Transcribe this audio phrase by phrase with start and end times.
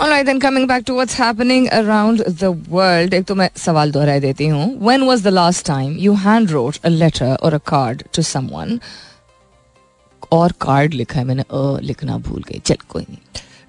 [0.00, 4.20] Alright, then coming back to what's happening around the world, एक तो मैं सवाल दोहराई
[4.20, 4.62] देती हूँ.
[4.88, 8.78] When was the last time you hand wrote a letter or a card to someone?
[10.32, 13.18] और card लिखा है मैंने अ लिखना भूल गई चल कोई नहीं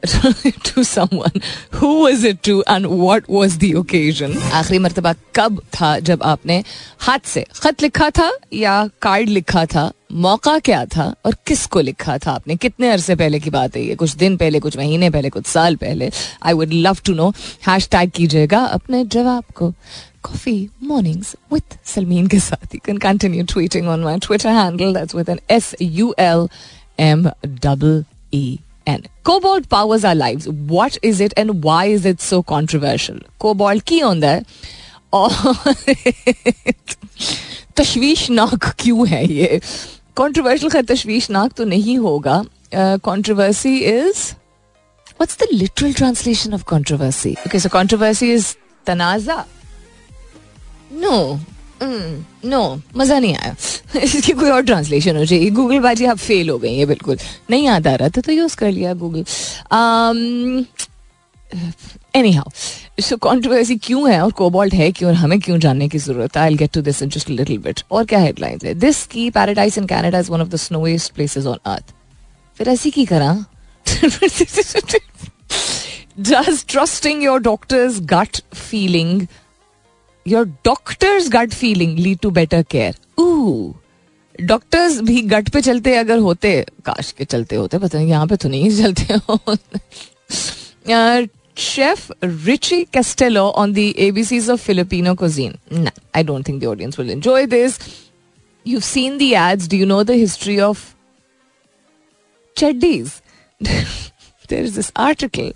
[0.05, 1.39] to someone
[1.81, 6.63] who was it to and what was the occasion आखिरी मर्तबा कब था जब आपने
[6.99, 9.91] हाथ से खत लिखा था या कार्ड लिखा था?
[10.13, 12.55] मौका क्या था और किसको लिखा था आपने?
[12.55, 13.95] कितने अरसे पहले की बात है ये?
[13.95, 16.09] कुछ दिन पहले, कुछ महीने पहले, कुछ साल पहले?
[16.43, 17.29] I would love to know
[17.91, 19.71] hashtag कीजिएगा अपने जवाब को.
[20.23, 22.75] कॉफ़ी मॉर्निंग्स विथ सलमीन के साथ.
[22.75, 26.47] You can continue tweeting on my Twitter handle that's with an S U L
[26.99, 28.59] M double E
[28.91, 29.03] N.
[29.23, 30.47] Cobalt powers our lives.
[30.73, 33.19] What is it and why is it so controversial?
[33.39, 34.43] Cobalt की होता है
[35.13, 35.29] और
[37.77, 39.59] तशवीशनाक क्यों है ये
[40.17, 42.43] controversial खैर तशवीशनाक तो नहीं होगा
[42.75, 44.23] controversy is
[45.19, 48.53] what's the literal translation of controversy okay so controversy is
[48.87, 49.45] तनाजा
[51.01, 51.17] no
[51.83, 53.55] no मज़ा नहीं आया।
[54.03, 57.17] इसकी कोई और ट्रांसलेशन हो चाहिए गूगल बाजी आप फेल हो गई है बिल्कुल।
[57.49, 59.23] नहीं याद आ रहा था तो यूज़ कर लिया Google
[62.15, 62.49] anyhow
[63.01, 66.43] so controversy क्यों है और कोबॉल्ट है क्यों और हमें क्यों जानने की ज़रूरत है?
[66.43, 68.73] I get to this in just little bit और क्या हेडलाइंस है?
[68.73, 71.93] दिस की paradise in Canada is one of the snowiest places on earth
[72.57, 73.45] फिर ऐसी की करा?
[76.21, 79.27] Does trusting your doctor's gut feeling,
[80.24, 82.94] your doctor's gut feeling lead to better care?
[83.20, 83.74] Ooh.
[84.40, 86.50] Doctors भी gut पे चलते अगर होते
[86.84, 89.56] काश के चलते होते पता नहीं यहाँ पे तो नहीं चलते हो
[91.56, 92.10] Chef
[92.46, 95.56] Richie Castello on the ABCs of Filipino cuisine.
[95.70, 97.78] Nah, I don't think the audience will enjoy this.
[98.64, 99.66] You've seen the ads.
[99.66, 100.94] Do you know the history of
[102.56, 103.22] cheddis?
[103.60, 105.52] there is this article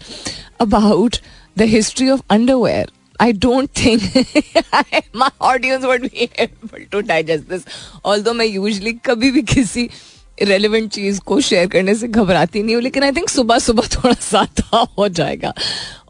[0.58, 1.20] about
[1.54, 2.86] the history of underwear.
[3.19, 4.01] I don't think
[5.15, 7.65] my audience would be able to digest this.
[8.03, 9.89] Although मैं usually कभी भी किसी
[10.43, 14.13] relevant चीज़ को share करने से घबराती नहीं हूँ, लेकिन आई थिंक सुबह सुबह थोड़ा
[14.13, 14.47] सा
[14.97, 15.53] हो जाएगा।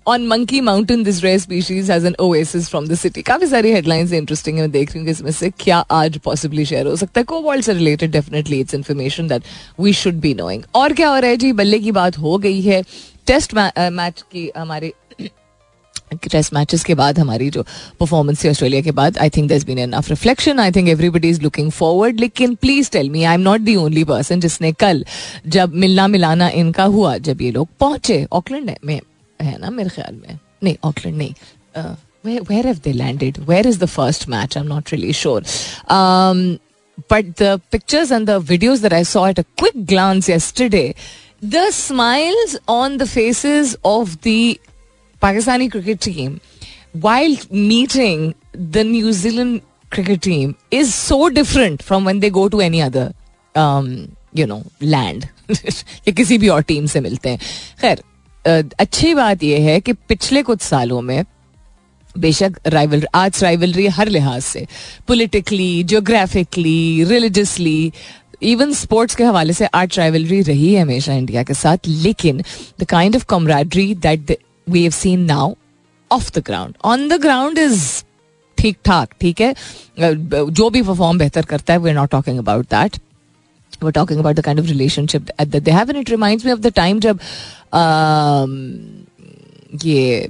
[0.07, 4.11] On Monkey Mountain this rare species has an oasis from the city काफ़ी सारी हेडलाइंस
[4.13, 7.65] इंटरेस्टिंग है देख रही हूँ इसमें से क्या आज पॉसिबली शेयर हो सकता है। कोबॉल्ट
[7.65, 9.43] से related definitely it's information that
[9.79, 11.37] we should be knowing और क्या हो रहा है?
[11.37, 12.83] जी, बल्ले की बात हो गई है।
[13.27, 14.93] टेस्ट मैच की हमारे
[16.11, 17.63] टेस्ट मैच के बाद, हमारी जो
[17.99, 21.29] परफॉर्मेंस है ऑस्ट्रेलिया के बाद I think this been an uh reflection I think everybody
[21.29, 25.05] is looking forward लेकिन please tell me I am not the only person जिसने कल
[25.47, 28.99] जब मिलना मिलाना इनका हुआ, जब ये लोग पहुँचे ऑकलैंड में,
[29.39, 30.39] है ना, मेरे ख्याल में?
[30.63, 31.33] नहीं ऑकलैंड नहीं.
[32.25, 35.43] Where have they landed where is the first match I am not really sure
[37.11, 40.93] but the pictures and the videos there I saw at a quick glance yesterday
[41.45, 44.55] the smiles on the faces of the
[45.33, 46.39] Team
[46.97, 49.59] while meeting the New Zealand
[49.95, 53.11] cricket team is so different from when they go to any other,
[53.57, 53.97] um,
[54.37, 55.27] you know, land.
[56.09, 57.39] किसी भी और team से मिलते हैं।
[57.81, 58.03] खैर
[58.79, 61.25] अच्छी बात यह है कि पिछले कुछ सालों में
[62.17, 64.67] बेशक राइवल आज राइवलरी हर लिहाज से।
[65.07, 67.91] Politically geographically religiously
[68.43, 72.43] even sports के हवाले से आर्ट राइवलरी रही है हमेशा इंडिया के साथ। लेकिन
[72.79, 74.37] the kind of camaraderie that
[74.67, 75.53] we have seen now
[76.11, 78.03] off the ground on the ground is
[78.57, 79.53] ठीक ठाक, ठीक है?
[79.99, 82.99] जो भी परफॉर्म बेहतर करता है we are not talking about that
[83.83, 86.61] we're talking about the kind of relationship that they have, and it reminds me of
[86.61, 86.99] the time
[89.83, 90.29] ये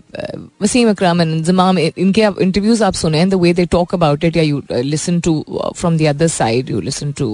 [0.61, 4.43] वसीम अकरम जमाम इनके आप इंटरव्यूज़ आप सुने the way they talk about it या
[4.43, 5.33] you listen to
[5.75, 7.27] from the other side you listen to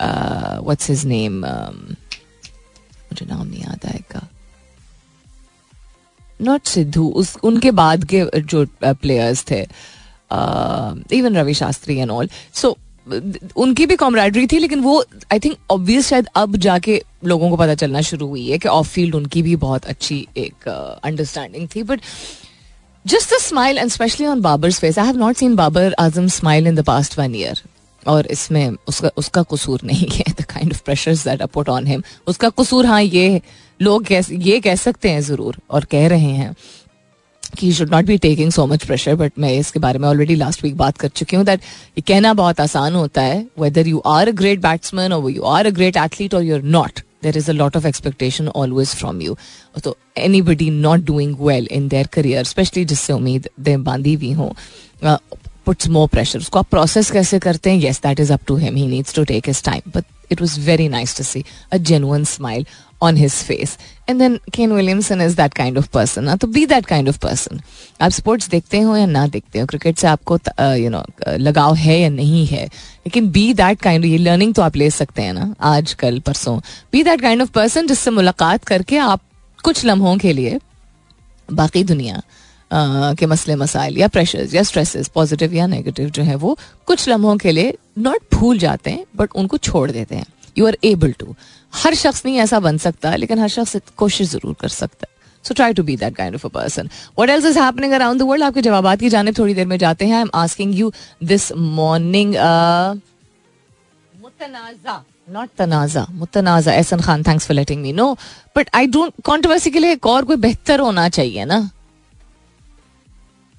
[0.00, 4.20] what's his name मुझे नाम नहीं आता है का
[6.40, 9.60] नॉट सिद्धू उस, उनके बाद के जो प्लेयर्स थे
[11.16, 12.76] even Ravi Shastri and all so
[13.56, 17.74] उनकी भी कॉमराडरी थी, लेकिन वो आई थिंक ऑब्वियस शायद अब जाके लोगों को पता
[17.74, 21.82] चलना शुरू हुई है कि ऑफ़ फ़ील्ड उनकी भी बहुत अच्छी एक अंडरस्टैंडिंग थी.
[21.82, 22.00] But
[23.04, 26.66] just the smile and specially on Babar face I have not seen Babar Azam smile
[26.66, 27.62] in the past one year
[28.06, 31.86] और इसमें उसका उसका कसूर नहीं है the kind of pressures that are put on
[31.86, 33.40] him उसका कसूर हाँ ये
[33.80, 36.54] लोग ये कह सकते हैं ज़रूर और कह रहे हैं
[37.56, 40.64] कि should not be taking so much pressure but मैं इसके बारे में ऑलरेडी लास्ट
[40.64, 41.60] वीक बात कर चुकी हूँ दैट
[41.98, 45.66] ये कहना बहुत आसान होता है whether you are a great batsman और you are
[45.66, 49.22] a great athlete और you are not there is a lot of expectation always from
[49.22, 49.36] you
[49.84, 49.96] तो
[50.42, 54.50] anybody not doing well in their career specially जिससे उम्मीद दे बांधी हुई हों
[55.66, 57.78] puts more pressure उसको आप प्रोसेस कैसे करते हैं?
[57.78, 60.58] Yes that is up to him he needs to take his time but it was
[60.60, 62.66] very nice to see a genuine smile
[63.06, 63.72] on his face.
[64.08, 66.28] And then Kane Williamson is that kind of person.
[66.40, 67.60] तो be that kind of person.
[68.00, 69.66] आप sports देखते हो या ना देखते हो?
[69.66, 70.38] Cricket से आपको
[70.74, 71.02] यू नो
[71.38, 72.64] लगाव है या नहीं है?
[72.64, 76.58] लेकिन बी दैट काइंड ये लर्निंग तो आप ले सकते हैं ना, आज, कल, परसों.
[76.92, 79.22] Be that kind of person जिससे मुलाकात करके आप
[79.64, 80.58] कुछ लम्हों के लिए
[81.48, 82.22] बाकी दुनिया
[82.70, 87.36] के मसले मसाइल या प्रेशर्स या स्ट्रेसेस पॉजिटिव या नेगेटिव जो है वो कुछ लम्हों
[87.36, 90.26] के लिए नॉट भूल जाते हैं बट उनको छोड़ देते हैं।
[90.58, 91.34] यू आर एबल टू
[91.72, 95.14] हर शख्स नहीं ऐसा बन सकता, लेकिन हर शख्स कोशिश ज़रूर कर सकता है।
[95.44, 98.22] So try to be that kind of a person what else is happening around the
[98.24, 100.92] world आपके जवाब की जाने थोड़ी देर में जाते हैं। I am asking you
[101.24, 102.34] this morning
[104.14, 108.12] मुतनाजा not तनाजा, मुतनाजा। Ehsan Khan thanks for letting me know
[108.56, 111.58] but I don't controversy के लिए एक और कोई बेहतर होना चाहिए ना?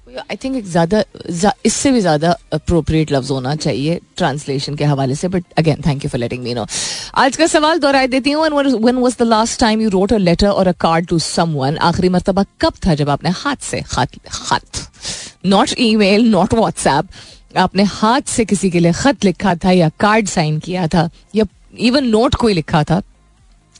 [0.08, 1.02] आई थिंक एक ज़्यादा
[1.66, 6.10] इससे भी ज़्यादा अप्रोप्रिएट लफ्ज होना चाहिए ट्रांसलेशन के हवाले से but again thank you
[6.10, 6.66] for letting me know
[7.14, 10.48] आज का सवाल दोहराई देती हूँ when was the last time you wrote a letter
[10.48, 14.86] और अ कार्ड टू समवन आखिरी मरतबा कब था जब आपने हाथ से खत खत
[15.46, 19.88] not email not WhatsApp आपने हाथ से किसी के लिए खत लिखा था या
[20.00, 21.44] कार्ड साइन किया था, या
[21.78, 23.00] इवन नोट कोई लिखा था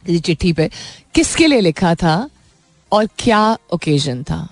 [0.09, 0.71] चिट्ठी पे,
[1.15, 2.29] किसके लिए लिखा था,
[2.93, 4.47] और क्या ओकेजन था?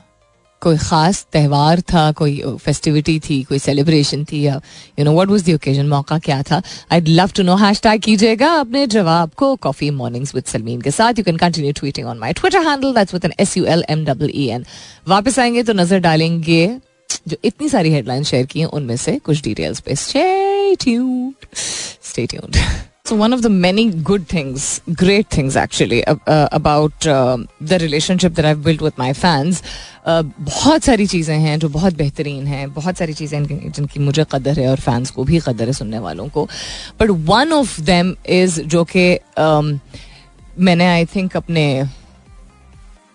[0.63, 4.61] कोई ख़ास त्यौहार था, कोई फेस्टिविटी थी, कोई सेलिब्रेशन थी, या
[4.99, 6.63] you know what was the occasion मौका क्या था?
[6.93, 11.19] I love to know hashtag कीजिएगा अपने जवाब को कॉफ़ी मॉर्निंग्स विद सलमीन के साथ.
[11.19, 14.05] You can continue tweeting on my Twitter handle that's with N S U L M
[14.05, 14.65] W E N
[15.09, 16.67] वापस आएँगे तो नज़र डालेंगे
[17.29, 19.95] जो इतनी सारी हेडलाइन शेयर की हैं, उनमें से कुछ डिटेल्स पे.
[19.97, 22.57] Stay tuned stay tuned
[23.07, 28.35] So one of the many good things, great things actually uh, about uh, the relationship
[28.35, 29.63] that I've built with my fans.
[30.05, 34.61] Uh, बहुत सारी चीज़ें हैं जो बहुत बेहतरीन हैं बहुत सारी चीज़ें जिनकी मुझे कदर
[34.61, 36.45] है और फैंस को भी कदर है सुनने वालों को
[37.01, 39.07] but one of them is जो कि
[39.39, 39.79] um,
[40.59, 41.67] मैंने आई थिंक अपने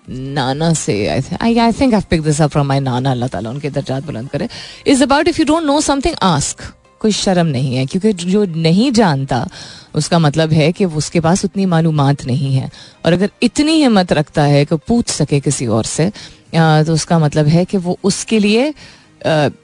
[0.09, 3.69] नाना से I I think I pick this up from my नाना अल्लाह ताला उनके
[3.69, 4.47] दर्जात बुलंद करे
[4.87, 6.71] is about if you don't know something ask
[7.01, 9.47] कोई शर्म नहीं है क्योंकि जो नहीं जानता
[9.95, 12.69] उसका मतलब है कि उसके पास उतनी मालूम नहीं है।
[13.05, 16.11] और अगर इतनी हिम्मत रखता है कि पूछ सके किसी और से
[16.53, 18.73] तो उसका मतलब है कि वो उसके लिए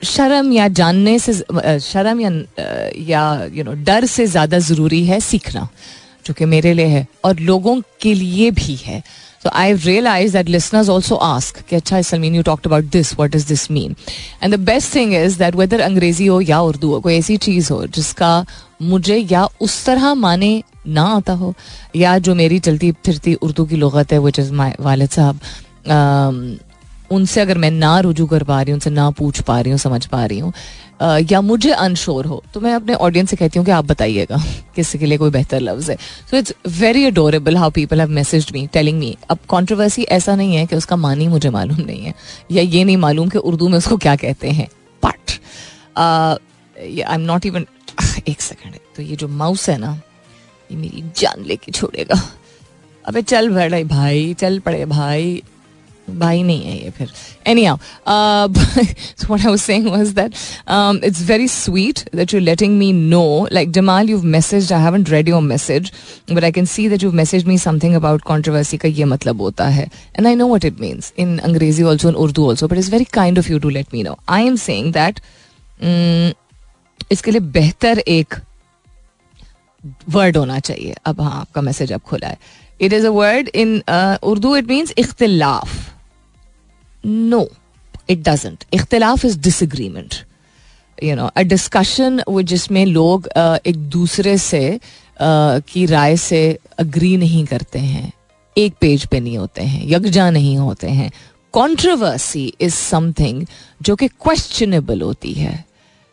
[0.05, 1.33] शर्म या जानने से
[1.81, 2.31] शर्म या
[3.03, 5.67] या यू नो डर से ज़्यादा ज़रूरी है सीखना,
[6.25, 9.01] जो कि मेरे लिए है और लोगों के लिए भी है।
[9.47, 13.35] तो I realize that listeners also ask कि अच्छा Salmeen you talked about this what
[13.35, 13.95] is this mean
[14.43, 17.71] and the best thing is that whether अंग्रेज़ी हो या उर्दू हो कोई ऐसी चीज़
[17.73, 18.31] हो जिसका
[18.83, 20.51] मुझे या उस तरह माने
[20.87, 21.53] ना आता हो
[21.95, 25.39] या जो मेरी चलती फिरती उर्दू की लगत है विच इज़ माई वालद साहब
[27.11, 29.79] उनसे अगर मैं ना रुजू कर पा रही हूँ, उनसे ना पूछ पा रही हूँ,
[29.79, 30.53] समझ पा रही हूँ
[31.31, 34.37] या मुझे अनश्योर हो तो मैं अपने ऑडियंस से कहती हूँ कि आप बताइएगा,
[34.75, 35.97] किसी के लिए कोई बेहतर लफ्ज़ है।
[36.31, 40.55] So it's very adorable how people have message me telling me अब कॉन्ट्रोवर्सी ऐसा नहीं
[40.55, 42.13] है कि उसका मानी मुझे मालूम नहीं है,
[42.51, 44.67] या ये नहीं मालूम कि उर्दू में उसको क्या कहते हैं
[45.03, 45.31] but
[45.97, 47.65] I am not even
[48.27, 49.91] एक सेकेंड तो ये जो माउस है ना,
[50.69, 52.21] ये मेरी जान लेके छोड़ेगा।
[53.05, 55.41] अबे चल बड़े भाई, चल पड़े भाई
[56.09, 57.11] भाई नहीं है ये फिर।
[57.65, 57.77] Anyhow
[59.29, 60.33] what I saying was that
[61.05, 65.29] it's very sweet that you letting me know like Jamal you message I haven't read
[65.29, 65.91] your message
[66.31, 69.67] but I can see that you message me something about controversy का ये मतलब होता
[69.67, 72.89] है and I know what it means in अंग्रेज़ी also in Urdu also but it's
[72.89, 75.19] very kind of you to let me know I am saying that
[77.11, 78.35] इसके लिए बेहतर एक
[80.09, 82.37] वर्ड होना चाहिए अब हाँ आपका मैसेज अब खुला है
[82.81, 83.81] it is a word in
[84.23, 85.96] Urdu it means इख्तिलाफ
[87.07, 87.47] no
[88.09, 90.15] it doesn't इख्तलाफ is disagreement
[90.97, 94.79] you know a discussion वो जिसमें लोग एक दूसरे से
[95.21, 96.41] की राय से
[96.79, 98.11] अग्री नहीं करते हैं
[98.55, 101.11] एक पेज पे नहीं होते हैं यकजा नहीं होते हैं
[101.53, 103.45] कॉन्ट्रोवर्सी इज़ समथिंग
[103.81, 105.63] जो कि क्वेश्चनेबल होती है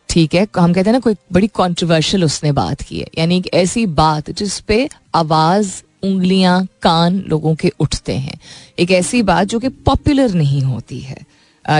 [0.08, 3.48] ठीक है हम कहते हैं ना कोई बड़ी कॉन्ट्रोवर्शियल उसने बात की है यानी एक
[3.54, 5.70] ऐसी बात जिस पे आवाज़
[6.04, 8.38] उंगलियाँ कान लोगों के उठते हैं।
[8.78, 11.18] एक ऐसी बात जो कि पॉपुलर नहीं होती है।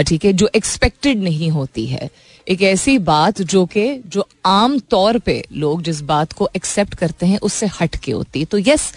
[0.02, 2.11] ठीक है, जो एक्सपेक्टेड नहीं होती है।
[2.49, 7.26] एक ऐसी बात जो कि, जो आम तौर पे लोग जिस बात को एक्सेप्ट करते
[7.26, 8.93] हैं, उससे हट के होती है। तो yes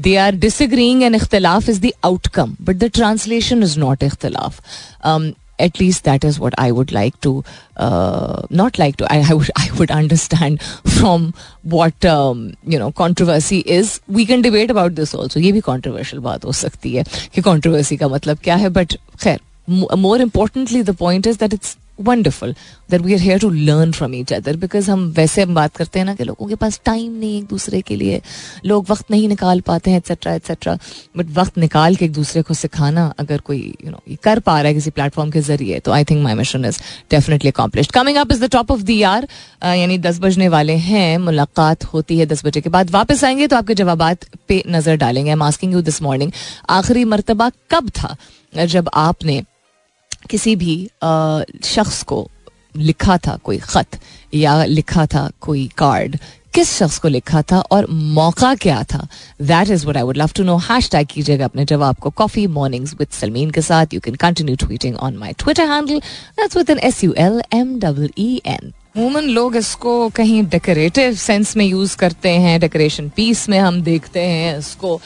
[0.00, 4.60] they are disagreeing and इख्तलाफ is the outcome but the translation is not इख्तलाफ।
[5.59, 7.43] at least that is what I would like to,
[7.77, 10.61] uh, not like to, I, I, would I would understand
[10.99, 11.33] from
[11.63, 13.99] what um, you know controversy is.
[14.09, 15.39] We can debate about this also.
[15.39, 18.69] ये भी controversial बात हो सकती है कि controversy का मतलब क्या है.
[18.69, 19.39] But खैर,
[19.95, 22.54] more importantly, the point is that it's wonderful
[22.90, 25.98] that we are here to learn from each other because हम वैसे हम बात करते
[25.98, 28.20] हैं ना कि लोगों के पास टाइम नहीं एक दूसरे के लिए।
[28.66, 30.78] लोग वक्त नहीं निकाल पाते हैं एक्सेट्रा एक्सेट्रा
[31.16, 34.68] बट वक्त निकाल के एक दूसरे को सिखाना अगर कोई यू नो कर पा रहा
[34.68, 36.78] है किसी प्लेटफॉर्म के ज़रिए तो I think my mission is
[37.10, 39.28] definitely accomplished coming up is the top of the hour
[39.64, 43.56] यानी दस बजने वाले हैं, मुलाकात होती है दस बजे के बाद। वापस आएँगे तो
[43.56, 44.02] आपके जवाब
[44.48, 46.32] पे नज़र डालेंगे। I am asking you this morning
[46.70, 48.16] आखिरी मरतबा कब था
[48.66, 49.42] जब आपने
[50.30, 50.76] किसी भी
[51.64, 52.28] शख्स को
[52.76, 53.98] लिखा था कोई खत
[54.34, 56.16] या लिखा था कोई कार्ड,
[56.54, 59.06] किस शख्स को लिखा था और मौका क्या था?
[59.42, 60.56] That is what I would love to know
[60.90, 62.10] hashtag कीजिएगा अपने जवाब को.
[62.10, 63.94] कॉफ़ी मॉर्निंग्स विद सलमीन के साथ.
[63.94, 67.78] You can continue tweeting on my Twitter handle that's with N S U L M
[67.80, 73.48] W E N अमूमन लोग इसको कहीं डेकोरेटिव सेंस में यूज़ करते हैं डेकोरेशन पीस
[73.48, 75.00] में हम देखते हैं इसको.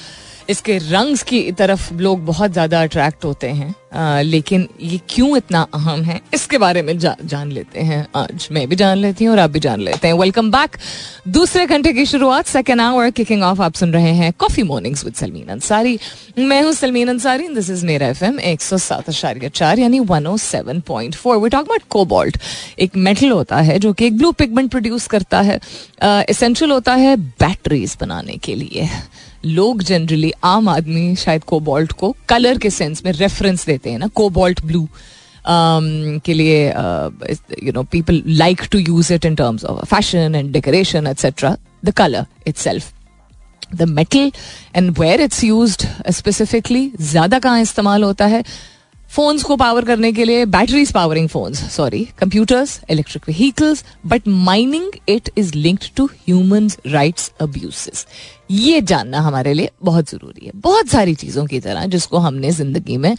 [0.50, 5.60] इसके रंग्स की तरफ़ लोग बहुत ज़्यादा अट्रैक्ट होते हैं। आ, लेकिन ये क्यों इतना
[5.74, 6.20] अहम है?
[6.34, 9.50] इसके बारे में जा, जान लेते हैं। आज मैं भी जान लेती हूँ और आप
[9.50, 10.76] भी जान लेते हैं। वेलकम बैक
[11.28, 15.14] दूसरे घंटे की शुरुआत सेकेंड आवर किकिंग ऑफ़ आप सुन रहे हैं Coffee Mornings with
[15.14, 15.98] Salmeen Ansari
[16.38, 20.00] मैं हूँ सलमीन अंसारी दिस इज़ मेरा एफ़ एम एक सौ सात आशार्य चार यानी
[20.00, 22.38] one O seven point four we talk about cobalt
[22.78, 25.60] एक मेटल होता है जो कि एक ब्लू पिगमेंट प्रोड्यूस करता है।
[26.02, 28.88] इसेंशियल होता है बैटरीज बनाने के लिए।
[29.44, 34.06] लोग जनरली आम आदमी शायद कोबॉल्ट को कलर के सेंस में रेफरेंस देते हैं ना
[34.14, 34.86] कोबॉल्ट ब्लू
[35.46, 36.66] के लिए
[37.62, 41.90] you know people like to use it in terms of fashion and decoration etcetera the
[41.92, 42.26] colour
[42.60, 42.92] itself
[43.74, 44.30] the metal
[44.76, 45.76] and where it's use
[46.10, 48.42] specifically ज़्यादा कहाँ इस्तेमाल होता है
[49.12, 54.92] फोन्स को पावर करने के लिए batteries powering phones sorry computers electric vehicles but mining
[55.08, 58.06] it is linked to human rights abuses
[58.50, 62.96] ये जानना हमारे लिए बहुत ज़रूरी है। बहुत सारी चीज़ों की तरह जिसको हमने ज़िंदगी
[62.96, 63.14] में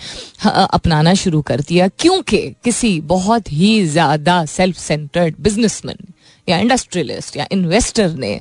[0.45, 6.13] अपनाना शुरू कर दिया, क्योंकि किसी बहुत ही ज़्यादा सेल्फ सेंटर्ड बिजनेसमैन
[6.47, 8.39] या इंडस्ट्रियलिस्ट या इन्वेस्टर ने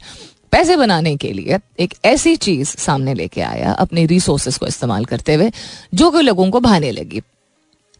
[0.52, 5.34] पैसे बनाने के लिए एक ऐसी चीज़ सामने लेके आया अपने रिसोर्सेस को इस्तेमाल करते
[5.34, 5.50] हुए,
[5.94, 7.22] जो कि लोगों को भाने लगी।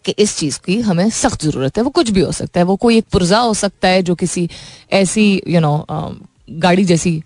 [0.04, 2.76] कि इस चीज़ की हमें सख्त ज़रूरत है। वो कुछ भी हो सकता है। वो
[2.76, 4.48] कोई एक पुर्जा हो सकता है जो किसी
[4.92, 6.26] ऐसी यू you नो know,
[6.62, 7.22] गाड़ी जैसी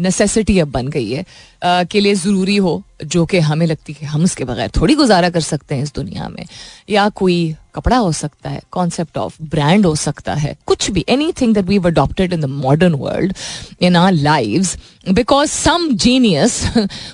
[0.00, 1.24] नेसेसिटी अब बन गई है
[1.64, 4.94] आ, के लिए ज़रूरी हो जो कि हमें लगती है कि हम उसके बगैर थोड़ी
[4.94, 6.44] गुजारा कर सकते हैं इस दुनिया में।
[6.90, 11.04] या कोई कपड़ा हो सकता है कॉन्सेप्ट ऑफ़ ब्रांड हो सकता है कुछ भी
[11.40, 13.34] anything that we adopted in the modern world
[13.80, 14.68] in our live
[15.12, 16.62] because some genius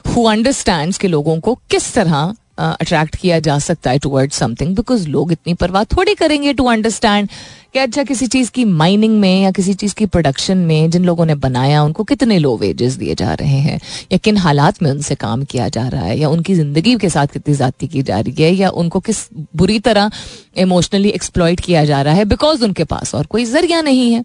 [0.06, 5.08] who understand के लोगों को किस तरह अट्रैक्ट किया जा सकता है टूवर्ड समथिंग बिकॉज़
[5.08, 7.28] लोग इतनी परवाह थोड़ी करेंगे टू अंडरस्टैंड
[7.74, 11.24] कि अच्छा किसी चीज़ की माइनिंग में या किसी चीज़ की प्रोडक्शन में जिन लोगों
[11.26, 13.80] ने बनाया, उनको कितने लो वेजेस दिए जा रहे हैं,
[14.12, 17.26] या किन हालात में उनसे काम किया जा रहा है, या उनकी ज़िंदगी के साथ
[17.28, 20.10] कितनी ज़्यादा की जा रही है, या उनको किस बुरी तरह
[20.56, 24.24] इमोशनली एक्सप्लॉयट किया जा रहा है बिकॉज़ उनके पास और कोई ज़रिया नहीं है।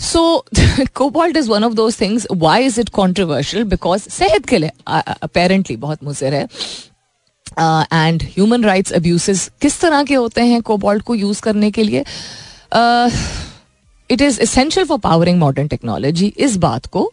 [0.00, 0.44] So
[0.96, 5.76] cobalt is one of those things why is it controversial because सेहत के लिए अपेरेंटली
[5.78, 6.46] बहुत मुजर है।
[7.58, 12.04] एंड ह्यूमन राइट्स अब्यूसेस किस तरह के होते हैं कोबॉल्ट को यूज़ करने के लिए?
[14.10, 17.10] It is essential for powering modern technology इस बात को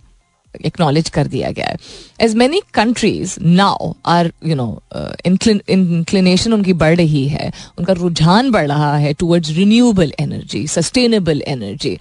[0.65, 1.77] एक्नॉलेज कर दिया गया है।
[2.21, 4.81] As many countries now are you know
[5.25, 11.97] inclination उनकी बढ़ रही है। उनका रुझान बढ़ रहा है towards renewable energy sustainable energy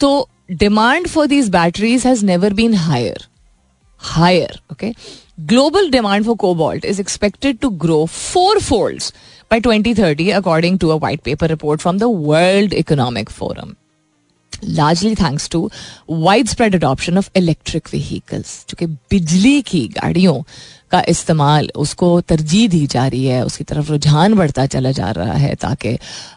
[0.00, 3.26] तो demand for these batteries has never been higher
[4.00, 4.92] higher okay
[5.46, 9.10] Global demand for cobalt is expected to grow fourfold
[9.48, 13.76] by 2030, according to a white paper report from the World Economic Forum.
[14.64, 15.70] Largely thanks to
[16.48, 20.34] widespread adoption of electric vehicles जो कि बिजली की गाड़ियों
[20.90, 25.32] का इस्तेमाल उसको तरजीह दी जा रही है, उसकी तरफ़ रुझान बढ़ता चला जा रहा
[25.34, 25.96] है ताकि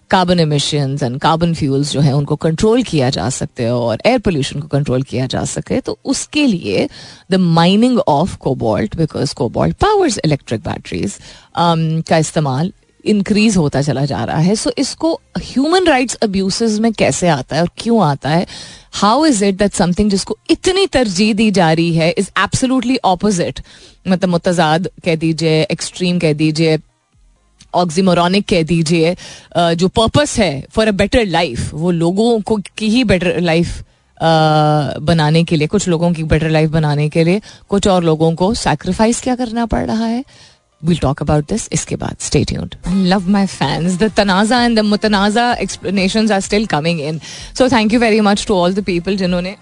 [0.10, 4.19] carbon emission and carbon fuels जो है उनको कंट्रोल किया जा सकते हो और एयर
[4.19, 6.88] पोल्यूशन को कंट्रोल किया जा सके। तो उसके लिए
[7.31, 11.17] the mining of cobalt because cobalt powers electric batteries
[11.57, 12.72] का इस्तेमाल
[13.05, 17.55] इंक्रीज होता चला जा रहा है। सो so, इसको ह्यूमन राइट्स अब्यूस में कैसे आता
[17.55, 18.45] है और क्यों आता है?
[18.93, 23.60] How is it that something जिसको इतनी तरजीह दी जा रही है इज़ एब्सोल्युटली ऑपोजिट
[24.07, 26.77] मतलब मुतजाद कह दीजिए एक्सट्रीम कह दीजिए
[27.75, 29.15] ऑक्सीमोरॉनिक कह दीजिए
[29.57, 33.83] जो पर्पस है फॉर अ बेटर लाइफ वो लोगों को की ही बेटर लाइफ
[35.01, 38.53] बनाने के लिए कुछ लोगों की बेटर लाइफ बनाने के लिए कुछ और लोगों को
[38.53, 40.24] सैक्रिफाइस क्या करना पड़ रहा है?
[40.83, 42.15] We'll talk about this इसके बाद.
[42.19, 42.75] Stay tuned.
[42.85, 43.97] I love my fans.
[43.97, 47.21] The tanaza and the mutanaza explanations are still coming in.
[47.53, 49.55] So thank you very much to all the people जिन्होंने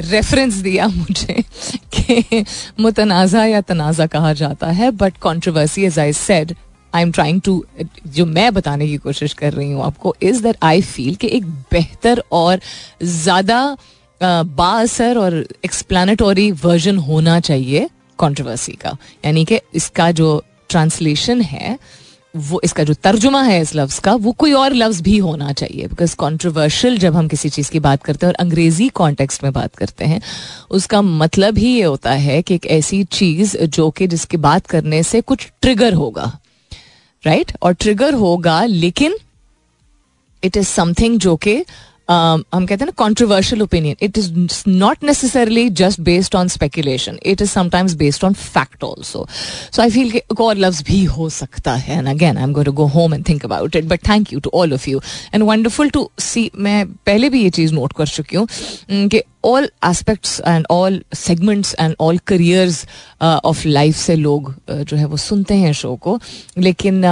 [0.00, 1.42] रेफरेंस दिया मुझे
[1.94, 2.44] कि
[2.80, 6.54] मुतनाज़ा या तनाज़ा कहा जाता है but controversy as I said
[6.92, 7.64] I am trying to
[8.16, 11.46] जो मैं बताने की कोशिश कर रही हूँ आपको इज़ दैट आई फील कि एक
[11.72, 12.60] बेहतर और
[13.02, 13.60] ज़्यादा
[14.20, 21.78] बासर और एक्सप्लानटोरी वर्जन होना चाहिए कंट्रोवर्सी का। यानी कि इसका जो ट्रांसलेशन है,
[22.36, 25.86] वो इसका जो तर्जुमा है इस लफ्ज़ का, वो कोई और लफ्ज़ भी होना चाहिए।
[25.86, 29.76] बिकॉज़ कॉन्ट्रोवर्शियल जब हम किसी चीज़ की बात करते हैं और अंग्रेज़ी कॉन्टेक्स्ट में बात
[29.76, 30.20] करते हैं,
[30.70, 35.02] उसका मतलब ही ये होता है कि एक ऐसी चीज़ जो कि जिसकी बात करने
[35.02, 36.38] से कुछ ट्रिगर होगा।
[37.26, 37.62] Right right?
[37.62, 39.16] और ट्रिगर होगा, लेकिन
[40.44, 41.64] इट इज़ समथिंग जो कि
[42.10, 44.32] हम कहते हैं ना controversial opinion it is
[44.68, 49.26] not necessarily just based on speculation it is sometimes based on fact also
[49.72, 51.98] so I feel और लव्स भी हो सकता है.
[51.98, 54.40] And again I am going to go home and think about it but thank you
[54.40, 55.00] to all of you
[55.34, 58.46] and wonderful to see मैं पहले भी ये चीज़ note कर चुकी हूँ
[59.08, 62.84] कि all aspects and all segments and all careers
[63.22, 66.18] of life से लोग uh, जो है वो सुनते हैं शो को.
[66.58, 67.02] लेकिन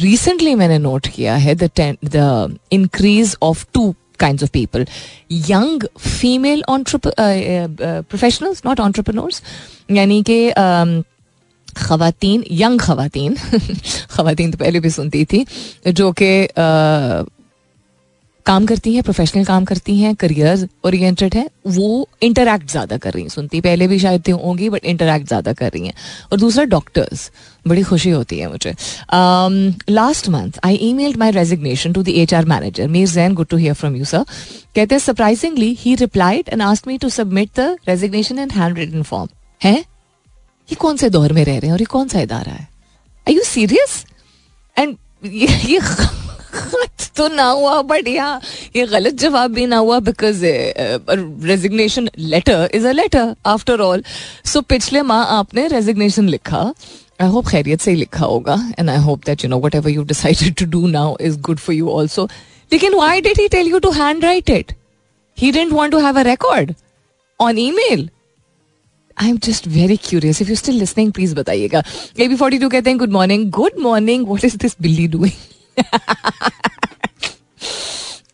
[0.00, 4.84] रिसेंटली uh, मैंने नोट किया है the increase of two kinds of people
[5.28, 9.42] young female entrep- uh, uh, professionals not entrepreneurs
[9.90, 10.52] यानी कि
[11.76, 13.34] खातन यंग खातन
[14.10, 15.46] खातन तो पहले भी सुनती थी
[15.88, 16.46] जो कि
[18.46, 23.22] काम करती हैं प्रोफेशनल काम करती हैं करियर ओरिएंटेड है वो इंटरैक्ट ज़्यादा कर रही
[23.22, 25.94] हैं। सुनती पहले भी शायद होंगी बट इंटरैक्ट ज़्यादा कर रही हैं।
[26.32, 27.30] और दूसरा डॉक्टर्स
[27.68, 28.74] बड़ी खुशी होती है मुझे।
[29.90, 33.56] Last month I emailed my resignation to the H R manager Mir Jain good to
[33.56, 34.24] hear from you sir
[34.74, 39.02] कहते हैं surprisingly he replied and asked me to submit the resignation in hand written
[39.02, 39.28] form
[39.62, 39.76] है?
[40.68, 42.68] ये कौन से दौर में रह रहे हैं और ये कौन सा इदारा है?
[43.26, 44.04] आई यू सीरियस
[44.76, 45.80] एंड ये, ये
[47.16, 48.40] तो ना हुआ बट यहाँ
[48.76, 50.44] ये गलत जवाब भी ना हुआ because
[51.46, 54.04] resignation letter is a letter after all
[54.44, 56.62] so पिछले माह आपने रेजिग्नेशन लिखा।
[57.20, 60.02] आई होप खैरियत से ही लिखा होगा and I hope that you know whatever you
[60.04, 62.28] decided to do now is good for you also
[62.72, 64.72] लेकिन why did he tell you to hand write it
[65.38, 66.74] he didn't want to have a record
[67.40, 68.08] on email
[69.22, 71.82] I am just very curious if you still listening please बताइएगा।
[72.20, 75.32] A B forty two कहते हैं good morning good morning what is this billi doing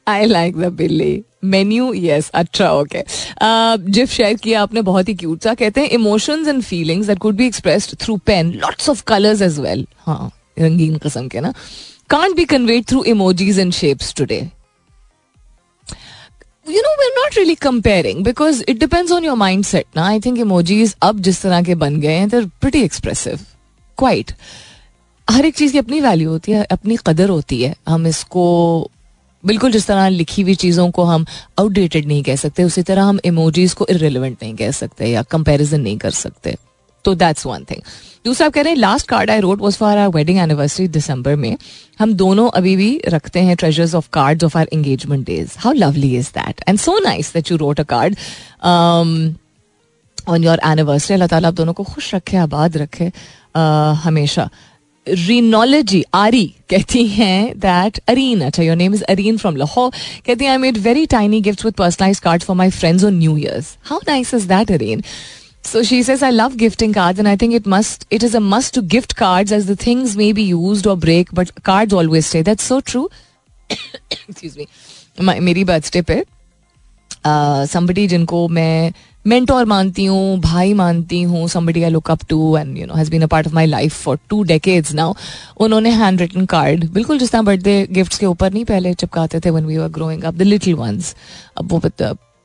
[0.09, 3.03] I like the billi menu yes अच्छा okay
[3.93, 7.35] GIF share किया आपने बहुत ही cute सा कहते हैं emotions and feelings that could
[7.37, 11.53] be expressed through pen lots of colours as well हाँ रंगीन किस्म के ना
[12.11, 14.47] can't be conveyed through emojis and shapes today
[16.67, 20.41] you know, we're not really comparing because it depends on your mindset ना I think
[20.43, 23.41] emojis अब जिस तरह के बन गए हैं they're pretty expressive.
[23.99, 24.35] Quite.
[25.31, 28.47] हर एक चीज़ की अपनी वैल्यू होती है अपनी कदर होती है। हम इसको
[29.45, 31.25] बिल्कुल जिस तरह लिखी हुई चीज़ों को हम
[31.59, 35.81] आउटडेटेड नहीं कह सकते उसी तरह हम इमोजीज को इरेलीवेंट नहीं कह सकते या कंपैरिजन
[35.81, 36.57] नहीं कर सकते।
[37.05, 37.83] तो दैट्स वन थिंग
[38.25, 41.37] दूसरा आप कह रहे हैं last card I wrote was for our wedding anniversary दिसंबर
[41.37, 41.57] में।
[41.99, 46.17] हम दोनों अभी भी रखते हैं treasures of cards of our engagement days how lovely
[46.17, 48.17] is that and so nice that you wrote a card
[50.29, 54.49] on your anniversary अल्लाह ताला आप दोनों को खुश रखे आबाद रखे uh, हमेशा।
[55.10, 59.90] रीनोलॉजी आरी कहती हैं दैट अरीन अच्छा your name is Areen from Lahore
[60.26, 63.38] कहती हैं I made very tiny gift with personalize card for my friends on new
[63.38, 65.04] years how nice is that Areen
[65.66, 68.40] So she says, I love gifting cards, and I think it must, it is a
[68.40, 72.28] must to gift cards as the things may be used or break, but cards always
[72.28, 72.42] stay.
[72.44, 73.08] That's so true.
[73.70, 74.68] Excuse me.
[75.20, 76.22] मेरी birthday पे
[77.74, 78.94] somebody जिनको मैं
[79.25, 83.11] mentor मानती हूँ, भाई मानती हूँ somebody I look up to and you know has
[83.11, 85.15] been a part of my life for two decades now
[85.61, 89.51] उन्होंने हैंड रिटन कार्ड बिल्कुल जिस तरह बर्थडे गिफ्ट्स के ऊपर नहीं, पहले चिपकाते थे
[89.51, 91.15] when we are growing up the little ones
[91.59, 91.81] अब वो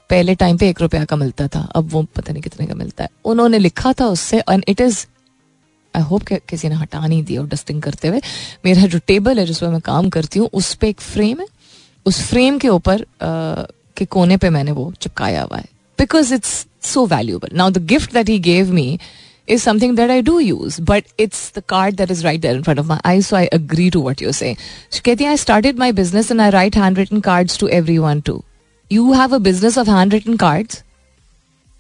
[0.10, 3.04] पहले टाइम पे एक रुपया का मिलता था, अब वो पता नहीं कितने का मिलता
[3.04, 5.06] है। उन्होंने लिखा था उससे and it is
[5.94, 8.20] I hope किसी ने हटा नहीं दिया और डस्टिंग करते हुए।
[8.66, 11.48] मेरा जो टेबल है जिसमें मैं काम करती हूँ, उस पर एक फ्रेम है।
[12.06, 13.06] उस फ्रेम के ऊपर
[13.98, 17.49] के कोने पे मैंने वो चिपकाया हुआ है। because it's so valuable.
[17.53, 18.99] Now, the gift that he gave me
[19.47, 22.63] is something that I do use, but it's the card that is right there in
[22.63, 23.27] front of my eyes.
[23.27, 24.57] So I agree to what you're saying.
[24.91, 28.45] Shketi, I started my business and I write handwritten cards to everyone too.
[28.89, 30.85] You have a business of handwritten cards?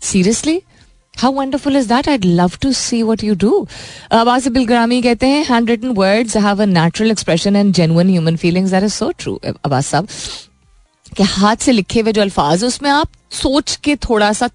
[0.00, 0.64] Seriously?
[1.16, 2.08] How wonderful is that?
[2.08, 3.66] I'd love to see what you do.
[4.10, 8.70] Abbas Bilgrami कहते हैं handwritten words have a natural expression and genuine human feelings.
[8.70, 10.08] That is so true, Abbas साहब.
[11.17, 14.49] कि हाथ से लिखे हुए जो अल्फाज उसमें आप सोच के थोड़ा सा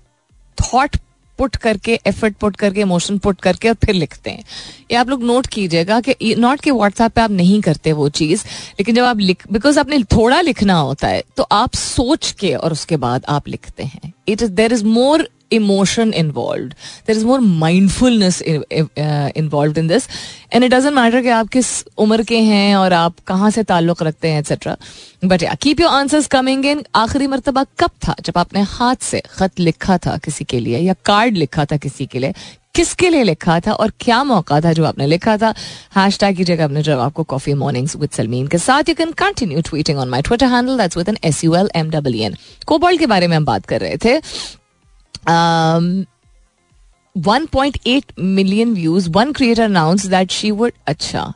[0.59, 0.96] थॉट
[1.38, 4.44] पुट करके एफर्ट पुट करके इमोशन पुट करके और फिर लिखते हैं।
[4.90, 8.44] ये आप लोग नोट कीजिएगा कि नॉट के व्हाट्सएप पे आप नहीं करते वो चीज़,
[8.81, 12.73] लेकिन जब आप लिख बिकॉज़ आपने थोड़ा लिखना होता है तो आप सोच के और
[12.73, 16.75] उसके बाद आप लिखते हैं। It is there is more emotion involved.
[17.07, 20.09] There is more mindfulness in, uh, involved in this.
[20.53, 24.03] And it doesn't matter कि आप किस उम्र के हैं और आप कहाँ से ताल्लुक
[24.03, 24.77] रखते हैं etcetera
[25.25, 28.15] but yeah keep your answers coming in आखिरी मरतबा कब था?
[28.25, 32.07] जब आपने हाथ से खत लिखा था किसी के लिए या कार्ड लिखा था किसी
[32.07, 32.35] के लिए
[32.75, 35.55] किसके लिए लिखा था और क्या मौका था जो आपने लिखा था?
[35.97, 38.89] हैश टैग की जगह अपने जवाब को कॉफ़ी मॉर्निंग्स विद सलमीन के साथ.
[38.89, 41.91] You can continue tweeting on my Twitter handle that's with N S U L M
[41.91, 42.37] W N
[42.67, 44.19] cobalt के बारे में हम बात कर रहे थे.
[47.16, 51.33] One point eight million views one creator announce that she would अच्छा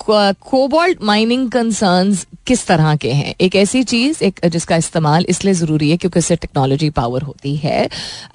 [0.00, 2.14] कोबाल्ट माइनिंग कंसर्न
[2.46, 3.34] किस तरह के हैं?
[3.40, 7.84] एक ऐसी चीज़, एक, जिसका इस्तेमाल इसलिए ज़रूरी है क्योंकि इससे टेक्नोलॉजी पावर होती है।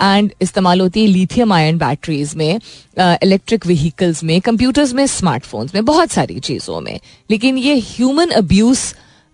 [0.01, 2.59] एंड इस्तेमाल होती है लिथियम आयन बैटरीज में
[2.97, 6.99] इलेक्ट्रिक व्हीकल्स में कंप्यूटर्स में स्मार्टफोन्स में, बहुत सारी चीज़ों में।
[7.31, 8.79] लेकिन ये ह्यूमन अब्यूज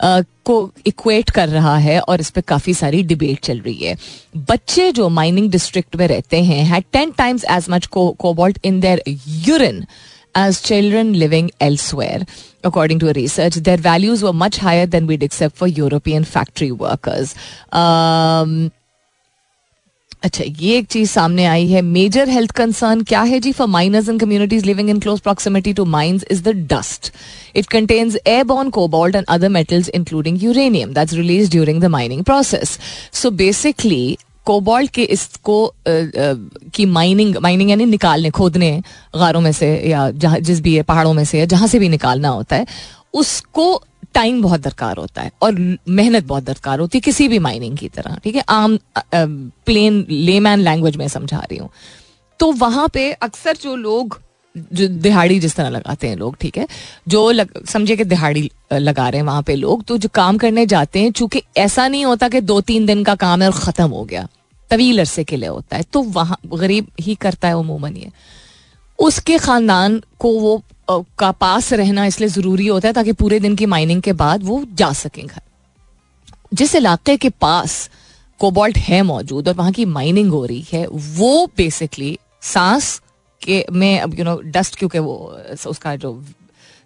[0.02, 3.96] को इक्वेट कर रहा है और इस पर काफ़ी सारी डिबेट चल रही है।
[4.50, 9.04] बच्चे जो माइनिंग डिस्ट्रिक्ट में रहते हैं है ten times as much cobalt in their
[9.48, 9.86] urine
[10.38, 12.26] as children living elsewhere
[12.66, 17.36] according to research their values were much higher than we'd except for European factory workers
[20.24, 23.52] अच्छा ये एक चीज़ सामने आई है। मेजर हेल्थ कंसर्न क्या है जी?
[23.52, 27.12] For miners and communities living in close proximity to mines is the dust
[27.56, 32.78] it contains airborne cobalt and other metals including uranium that's release during the mining process
[33.14, 38.72] so basically cobalt के इसको की mining mining यानी निकालने, खोदने
[39.16, 41.90] गारों में से या जहाँ, जिस भी है पहाड़ों में से या जहाँ से भी
[41.90, 42.66] निकालना होता है,
[43.14, 45.56] उसको टाइम बहुत दरकार होता है और
[45.90, 48.44] मेहनत बहुत दरकार होती है किसी भी माइनिंग की तरह ठीक है?
[48.50, 48.80] आम
[49.16, 51.70] प्लेन लेमैन लैंग्वेज में समझा रही हूँ।
[52.40, 54.20] तो वहाँ पे अक्सर जो लोग
[54.74, 56.68] जो दिहाड़ी जिस तरह लगाते हैं लोग ठीक है?
[57.08, 60.66] जो लग, समझे कि दिहाड़ी लगा रहे हैं वहाँ पे लोग तो जो काम करने
[60.66, 63.90] जाते हैं चूँकि ऐसा नहीं होता कि दो तीन दिन का काम है और खत्म
[63.90, 64.28] हो गया
[64.72, 68.12] तवील अरसे के लिए होता है। तो वहाँ गरीब ही करता है उमूमन ये।
[69.00, 70.62] उसके खानदान को वो
[70.92, 74.64] का पास रहना इसलिए ज़रूरी होता है ताकि पूरे दिन की माइनिंग के बाद वो
[74.74, 75.42] जा सकें घर।
[76.54, 77.90] जिस इलाके के पास
[78.40, 83.02] कोबाल्ट है मौजूद और वहाँ की माइनिंग हो रही है, वो बेसिकली सांस
[83.42, 85.16] के में, अब यू नो डस्ट क्योंकि वो,
[85.68, 86.24] उसका जो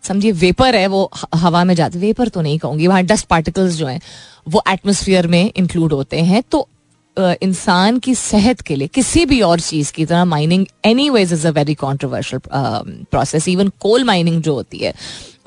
[0.04, 3.88] समझिए वेपर है, वो हवा में जाते वेपर तो नहीं कहूँगी, वहाँ डस्ट पार्टिकल्स जो
[3.88, 4.02] हैं,
[4.50, 6.68] वो एटमोसफियर में इंक्लूड होते हैं। तो
[7.18, 11.48] इंसान की सेहत के लिए, किसी भी और चीज़ की तरह mining any ways is
[11.48, 14.94] a very controversial process even coal mining जो होती है,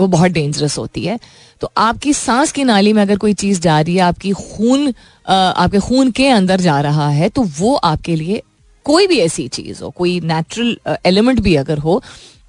[0.00, 1.18] वो बहुत डेंजरस होती है.
[1.61, 4.92] तो आपकी सांस की नाली में अगर कोई चीज़ जा रही है, आपकी खून
[5.26, 8.42] आपके खून के अंदर जा रहा है तो वो आपके लिए
[8.87, 12.02] कोई भी ऐसी चीज़ हो, कोई नेचुरल एलिमेंट भी अगर हो,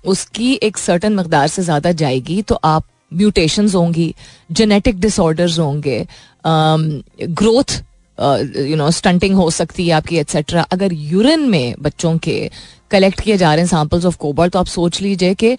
[0.06, 4.14] उसकी एक सर्टन मकदार से ज़्यादा जाएगी तो आप म्यूटेशंस होंगी
[4.52, 6.06] जेनेटिक डिसऑर्डर्स होंगे
[6.46, 7.82] ग्रोथ
[8.20, 12.50] यू नो स्टंटिंग हो सकती है आपकी एट्सेट्रा अगर यूरिन में बच्चों के
[12.92, 15.56] कलेक्ट किए जा रहे हैं सैंपल्स ऑफ़ कोबर तो आप सोच लीजिए कि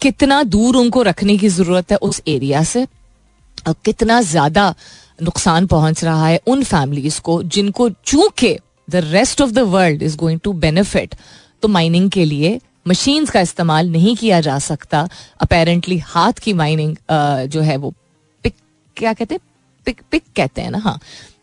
[0.00, 2.84] कितना दूर उनको रखने की ज़रूरत है उस एरिया से
[3.68, 4.74] और कितना ज़्यादा
[5.22, 8.56] नुकसान पहुँच रहा है उन फैमिलीज़ को जिनको चूँकि
[8.90, 11.14] the rest of the world is going to benefit
[11.62, 15.08] तो माइनिंग के लिए मशीन्स का इस्तेमाल नहीं किया जा सकता.
[15.40, 16.96] अपेरेंटली हाथ की माइनिंग
[17.50, 17.92] जो है वो
[18.44, 18.54] पिक
[18.96, 19.40] क्या कहते हैं?
[19.86, 20.98] पिक पिक कहते हैं ना हाँ.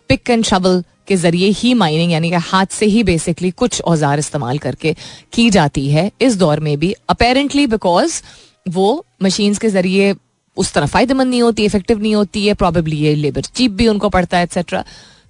[0.10, 4.20] पिक एंड शबल के ज़रिए ही माइनिंग यानी कि हाथ से ही बेसिकली कुछ औज़ार
[4.20, 4.96] इस्तेमाल करके
[5.34, 8.22] की जाती है इस दौर में भी। अपेरेंटली बिकॉज़
[8.70, 10.14] वो मशीन्स के ज़रिए
[10.58, 14.10] उस तरह फ़ायदेमंद नहीं होती इफ़ेक्टिव नहीं होती है प्रॉबेबली ये लेबर चीप भी उनको
[14.10, 14.84] पड़ता है etcetera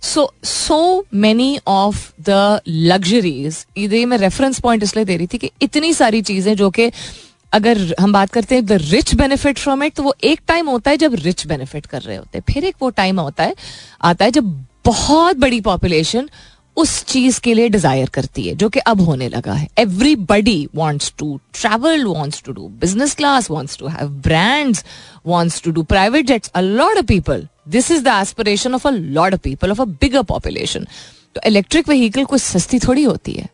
[0.04, 5.52] so so many of the luxuries ये मैं रेफरेंस पॉइंट इसलिए दे रही थी कि
[5.62, 6.92] इतनी सारी चीज़ें जो कि
[7.54, 10.92] अगर हम बात करते हैं the rich benefit from it तो वो एक टाइम होता
[10.92, 13.56] है जब रिच बेनिफिट कर रहे होते हैं। फिर एक वो टाइम होता है,
[14.02, 16.30] आता है जब बहुत बड़ी पॉपुलेशन
[16.78, 21.13] उस चीज़ के लिए डिज़ायर करती है, जो कि अब होने लगा है। Everybody wants
[21.17, 24.84] to travel wants to do business class wants to have brands
[25.28, 28.91] wants to do private jets a lot of people this is the aspiration of a
[28.91, 30.88] lot of people of a bigger population
[31.36, 33.47] तो electric vehicle कोई सस्ती थोड़ी होती है।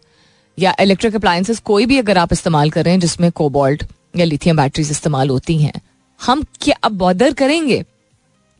[0.57, 3.83] या electric appliances कोई भी अगर आप इस्तेमाल कर रहे हैं, जिसमें कोबाल्ट
[4.15, 5.81] या लिथियम बैटरीज इस्तेमाल होती हैं,
[6.19, 7.83] हम क्या, अब बॉदर करेंगे?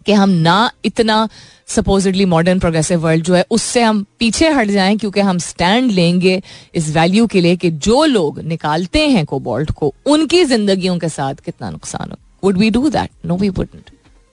[0.06, 1.28] कि हम ना इतना
[1.68, 6.42] सपोजिटली मॉडर्न प्रोग्रेसिव वर्ल्ड जो है, उससे हम पीछे हट जाएँ, क्योंकि हम स्टैंड लेंगे
[6.76, 11.36] इस वैल्यू के लिए कि जो लोग निकालते हैं कोबाल्ट को, उनकी जिंदगियों के साथ
[11.46, 13.90] कितना नुकसान हो। Would we do that no we wouldn't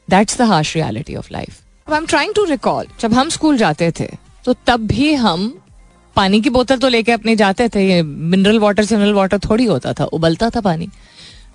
[0.08, 1.58] that's the harsh reality of life
[1.88, 4.08] I am trying to recall जब हम स्कूल जाते थे
[4.44, 5.52] तो तब भी हम
[6.16, 9.92] पानी की बोतल तो लेके अपने जाते थे मिनरल वाटर से मिनरल वाटर थोड़ी होता
[9.92, 10.88] था, उबलता था पानी।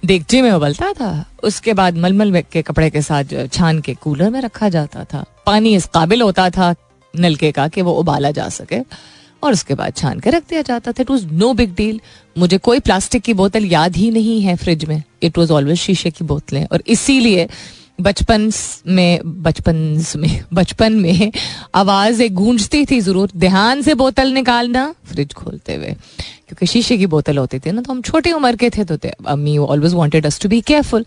[0.04, 4.42] देगची में उबलता था। उसके बाद मलमल के कपड़े के साथ छान के कूलर में
[4.42, 6.74] रखा जाता था। पानी इस काबिल होता था
[7.14, 8.80] नलके का कि वो उबाला जा सके
[9.44, 12.00] और उसके बाद छान के रख दिया जाता था। It was no big deal
[12.38, 16.10] मुझे कोई प्लास्टिक की बोतल याद ही नहीं है फ्रिज में। इट वॉज़ ऑलवेज शीशे
[16.10, 17.48] की बोतलें। और इसीलिए
[18.00, 18.50] बचपन
[18.88, 19.76] में बचपन
[20.16, 21.32] में बचपन में
[21.76, 27.06] आवाज़ एक गूंजती थी ज़रूर। ध्यान से बोतल निकालना फ्रिज खोलते हुए। क्योंकि शीशे की
[27.08, 30.40] बोतल होती थी ना तो हम छोटी उम्र के थे तो अम्मी always wanted us
[30.42, 31.06] to be careful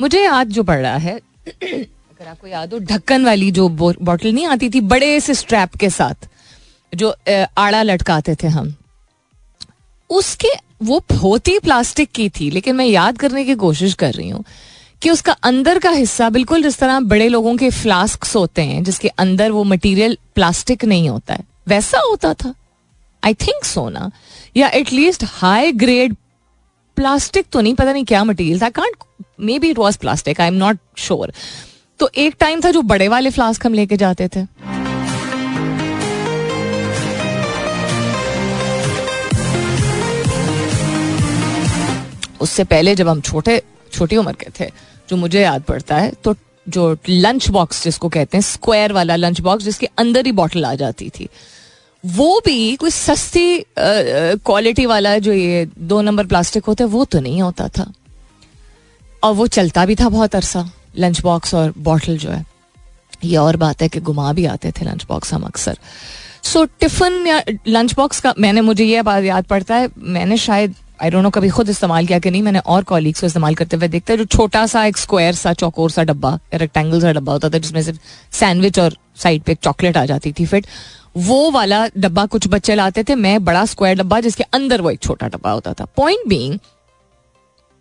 [0.00, 1.14] मुझे याद जो पड़ रहा है,
[1.62, 5.90] अगर आपको याद हो, ढक्कन वाली जो बॉटल नहीं आती थी, बड़े से स्ट्रैप के
[5.90, 6.28] साथ,
[6.92, 7.14] जो
[7.58, 8.74] आड़ा लटकाते थे हम।
[10.10, 10.48] उसके,
[10.82, 14.44] वो होती प्लास्टिक की थी, लेकिन मैं याद करने की कोशिश कर रही हूँ
[15.02, 19.08] कि उसका अंदर का हिस्सा, बिल्कुल जिस तरह बड़े लोगों के फ्लास्क होते हैं, जिसके
[19.18, 22.54] अंदर वो मटेरियल प्लास्टिक नहीं होता है, वैसा होता था।
[23.22, 24.10] आई थिंक सो ना।
[24.56, 26.16] या एटलीस्ट हाई ग्रेड
[26.96, 29.22] प्लास्टिक तो नहीं, पता नहीं क्या material I can't
[29.58, 31.32] maybe it was plastic I am not sure
[32.00, 34.46] तो एक टाइम था जो बड़े वाले फ्लास्क हम लेके जाते थे।
[42.40, 44.70] उससे पहले जब हम छोटे छोटी उम्र के थे,
[45.08, 46.34] जो मुझे याद पड़ता है तो
[46.66, 50.74] जो लंच बॉक्स जिसको कहते हैं स्क्वायर वाला लंच बॉक्स जिसके अंदर ही बॉटल आ
[50.76, 51.28] जाती थी,
[52.04, 57.40] वो भी कोई सस्ती क्वालिटी वाला जो ये दो नंबर प्लास्टिक होते, वो तो नहीं
[57.42, 57.92] होता था।
[59.22, 62.44] और वो चलता भी था बहुत अरसा लंच बॉक्स और बॉटल जो है।
[63.24, 65.78] ये और बात है कि घुमा भी आते थे लंच बॉक्स हम अक्सर।
[66.44, 70.74] सो टिफ़िन या लंच बॉक्स का, मैंने, मुझे ये बात याद पड़ता है, मैंने शायद
[71.00, 73.76] आई डोंट नो कभी खुद इस्तेमाल किया कि नहीं, मैंने और कॉलीग्स को इस्तेमाल करते
[73.76, 77.32] हुए देखते हैं, जो छोटा सा एक स्क्वायर सा चौकोर, सा डब्बा रेक्टेंगल सा डब्बा
[77.32, 77.98] होता था, जिसमें सिर्फ़
[78.32, 80.66] सैंडविच और साइड पे एक चॉकलेट आ जाती थी फिट
[81.18, 85.00] वो वाला डब्बा कुछ बच्चे लाते थे, मैं बड़ा स्क्वायर डब्बा, जिसके अंदर वो एक
[85.00, 86.58] छोटा डब्बा होता था। पॉइंट बींग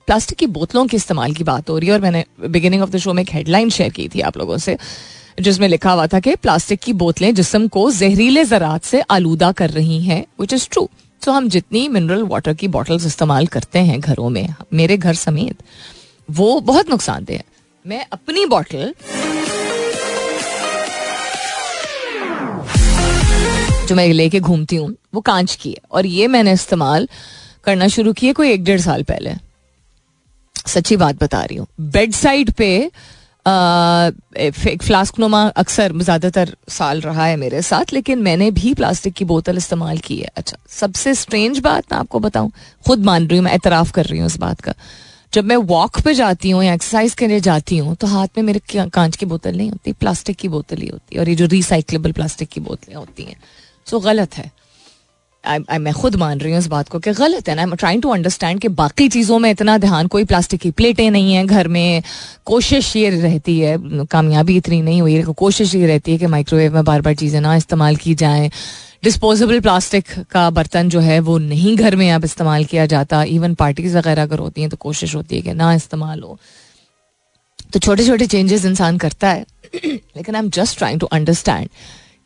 [0.08, 2.98] प्लास्टिक की बोतलों के इस्तेमाल की बात हो रही है, और मैंने बिगिनिंग ऑफ़ द
[2.98, 4.78] शो में एक हेडलाइन शेयर की थी आप लोगों से,
[5.40, 9.70] जिसमें लिखा हुआ था कि प्लास्टिक की बोतलें जिसम को जहरीले ज़रात से आलूदा कर
[9.70, 10.90] रही हैं विच इज़ ट्रू
[11.26, 15.58] सो हम जितनी मिनरल वाटर की बॉटल्स इस्तेमाल करते हैं घरों में, मेरे घर समेत,
[16.32, 17.44] वो बहुत नुकसानदेह है।
[17.88, 18.94] मैं अपनी बॉटल
[23.88, 27.10] जो मैं लेके घूमती हूँ, वो कांच की है। और ये मैंने इस्तेमाल
[27.64, 29.34] करना शुरू किया कोई एक डेढ़ साल पहले।
[30.68, 32.92] सच्ची बात बता रही हूँ। बेड साइड पे
[33.48, 39.58] फ्लास्क नुमा अक्सर ज़्यादातर साल रहा है मेरे साथ, लेकिन मैंने भी प्लास्टिक की बोतल
[39.58, 42.52] इस्तेमाल की है। अच्छा सबसे स्ट्रेंज बात मैं आपको बताऊँ,
[42.86, 44.74] खुद मान रही हूँ, मैं एतराफ़ कर रही हूँ इस बात का।
[45.34, 48.88] जब मैं वॉक पे जाती हूँ या एक्सरसाइज करने जाती हूँ तो हाथ में मेरे
[48.90, 52.12] कांच की बोतल नहीं होती, प्लास्टिक की बोतल ही होती है, और ये जो रिसाइकलेबल
[52.12, 53.36] प्लास्टिक की बोतलें होती हैं।
[53.88, 54.52] सो गलत है।
[55.80, 58.60] मैं खुद मान रही हूँ इस बात को कि गलत है ना। ट्राइंग टू अंडरस्टैंड
[58.62, 62.04] कि बाकी चीज़ों में इतना ध्यान, कोई प्लास्टिक की प्लेटें नहीं है, घर में
[62.46, 66.84] कोशिश ये रहती है, कामयाबी इतनी नहीं हुई कोशिश ये रहती है कि माइक्रोवेव में
[66.84, 68.50] बार बार चीज़ें ना इस्तेमाल की जाएँ।
[69.04, 73.54] डिस्पोजेबल प्लास्टिक का बर्तन जो है, वो नहीं घर में अब इस्तेमाल किया जाता। इवन
[73.56, 76.38] पार्टीज़ वगैरह अगर होती हैं तो कोशिश होती है कि ना इस्तेमाल हो।
[77.74, 79.46] तो छोटे छोटे चेंजेस इंसान करता है।
[79.86, 81.70] लेकिन I am just trying to understand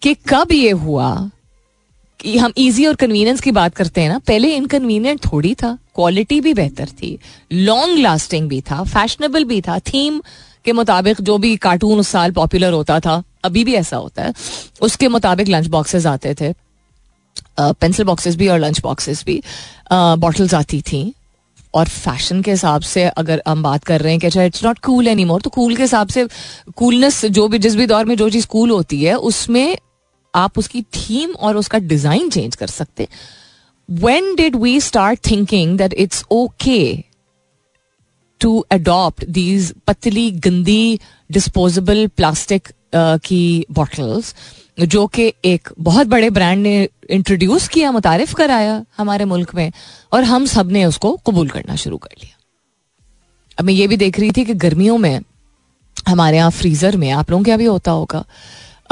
[0.01, 1.29] कि कब ये हुआ
[2.25, 6.53] हम इजी और कन्वीनियंस की बात करते हैं ना, पहले इनकन्वीनियंट थोड़ी था क्वालिटी भी
[6.53, 7.17] बेहतर थी
[7.51, 10.21] लॉन्ग लास्टिंग भी था फैशनेबल भी था थीम
[10.65, 14.33] के मुताबिक जो भी कार्टून उस साल पॉपुलर होता था, अभी भी ऐसा होता है,
[14.81, 16.53] उसके मुताबिक लंच बॉक्सेस आते थे
[17.59, 19.41] पेंसिल बॉक्सेस भी और लंच बॉक्सेस भी
[19.91, 21.13] बॉटल्स आती थी,
[21.73, 24.79] और फ़ैशन के हिसाब से अगर हम बात कर रहे हैं कि अच्छा it's not
[24.85, 26.27] cool anymore तो कूल के हिसाब से
[26.75, 29.77] कूलनेस जो भी, जिस भी दौर में जो चीज़ कूल होती है, उसमें
[30.33, 33.07] आप उसकी थीम और उसका डिज़ाइन चेंज कर सकते।
[33.89, 36.81] When did we start thinking that it's okay
[38.41, 40.99] to adopt these पतली गंदी
[41.31, 44.33] डिस्पोजेबल प्लास्टिक की बॉटल्स
[44.79, 49.71] जो कि एक बहुत बड़े ब्रांड ने इंट्रोड्यूस किया, मुतारफ कराया हमारे मुल्क में,
[50.13, 52.37] और हम सबने उसको कबूल करना शुरू कर लिया।
[53.57, 55.21] अब मैं ये भी देख रही थी कि गर्मियों में,
[55.97, 58.23] हमारे यहाँ फ्रीजर में, आप लोगों के यहाँ भी होता होगा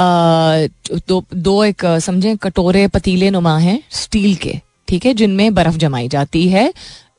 [0.00, 4.54] दो दो एक, समझे, कटोरे पतीले नुमा हैं, स्टील के,
[4.88, 6.72] ठीक है, जिनमें बर्फ़ जमाई जाती है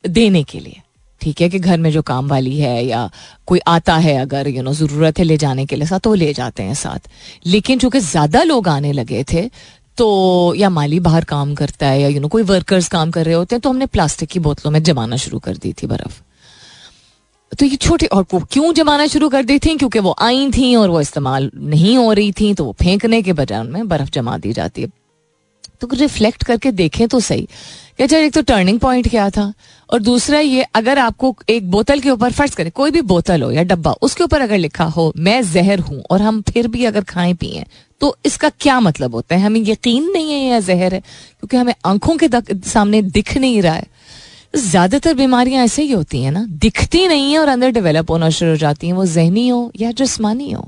[0.09, 0.81] देने के लिए,
[1.21, 3.09] ठीक है, कि घर में जो काम वाली है या
[3.47, 6.33] कोई आता है अगर यू नो ज़रूरत है ले जाने के लिए साथ तो ले
[6.33, 7.09] जाते हैं साथ।
[7.45, 9.49] लेकिन चूँकि ज़्यादा लोग आने लगे थे
[9.97, 13.35] तो या माली बाहर काम करता है या यू नो कोई वर्कर्स काम कर रहे
[13.35, 16.21] होते हैं तो हमने प्लास्टिक की बोतलों में जमाना शुरू कर दी थी बर्फ़।
[17.59, 19.75] तो ये छोटे, और वो क्यों जमाना शुरू कर दी थी?
[19.77, 23.33] क्योंकि वो आई थी और वो इस्तेमाल नहीं हो रही थी तो वो फेंकने के
[23.33, 24.87] बजाय उनमें बर्फ़ जमा दी जाती है।
[25.81, 27.47] तो रिफ्लेक्ट करके देखें तो सही।
[27.97, 29.53] कि अच्छा एक तो टर्निंग पॉइंट क्या था?
[29.89, 33.51] और दूसरा ये, अगर आपको एक बोतल के ऊपर, फ़र्ज़ करें, कोई भी बोतल हो
[33.51, 37.03] या डब्बा, उसके ऊपर अगर लिखा हो, मैं जहर हूँ और हम फिर भी अगर
[37.03, 37.65] खाएँ, पिए
[38.01, 39.41] तो इसका क्या मतलब होता है?
[39.41, 42.29] हमें यकीन नहीं है यह जहर है, क्योंकि हमें आँखों के
[42.69, 43.87] सामने दिख नहीं रहा है।
[44.53, 48.51] ज़्यादातर बीमारियाँ ऐसे ही होती हैं ना। दिखती नहीं है और अंदर डेवलप होना शुरू
[48.51, 50.67] हो जाती हैं। वो जहनी हो या जिसमानी हो।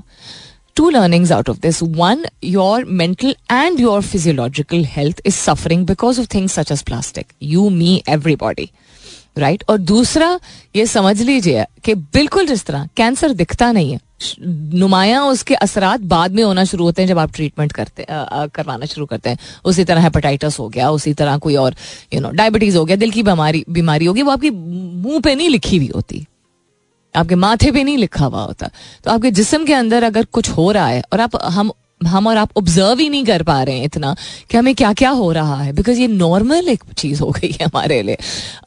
[0.76, 6.20] Two learnings out of this one your mental and your physiological health is suffering because
[6.20, 8.70] of things such as plastic you me everybody
[9.38, 9.70] right right?
[9.70, 10.38] और दूसरा,
[10.76, 14.00] ये समझ लीजिए कि बिल्कुल जिस तरह कैंसर दिखता नहीं है।
[14.74, 19.06] नुमाया उसके असरात बाद में होना शुरू होते हैं जब आप ट्रीटमेंट करते करवाना शुरू
[19.06, 21.74] करते हैं। उसी तरह हेपेटाइटिस हो गया, उसी तरह कोई और
[22.14, 25.48] यू नो डायबिटीज़ हो गया, दिल की बीमारी बीमारी होगी, वो आपकी मुँह पे नहीं
[25.48, 26.26] लिखी हुई होती।
[27.14, 28.70] आपके माथे पे नहीं लिखा हुआ होता।
[29.04, 32.36] तो आपके जिसम के अंदर अगर कुछ हो रहा है और आप, हम हम और
[32.36, 34.16] आप ऑब्ज़र्व ही नहीं कर पा रहे हैं इतना
[34.50, 37.66] कि हमें क्या क्या हो रहा है बिकॉज़ ये नॉर्मल एक चीज़ हो गई है
[37.66, 38.16] हमारे लिए।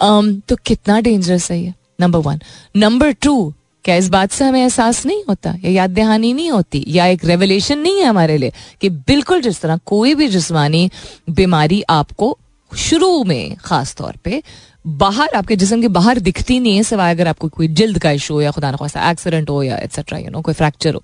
[0.03, 2.39] Um, तो कितना डेंजरस है ये नंबर वन
[2.75, 6.85] नंबर टू क्या इस बात से हमें एहसास नहीं होता या याद दहानी नहीं होती
[6.87, 10.89] या एक रेवलेशन नहीं है हमारे लिए कि बिल्कुल जिस तरह कोई भी जिसमानी
[11.29, 12.37] बीमारी आपको
[12.75, 14.43] शुरू में खास तौर पे
[14.87, 18.33] बाहर आपके जिसम के बाहर दिखती नहीं है सिवाय अगर आपको कोई जल्द का इशू
[18.33, 21.03] हो या खुदा ना एक्सीडेंट हो या एट्सेट्रा यू नो कोई फ्रैक्चर हो।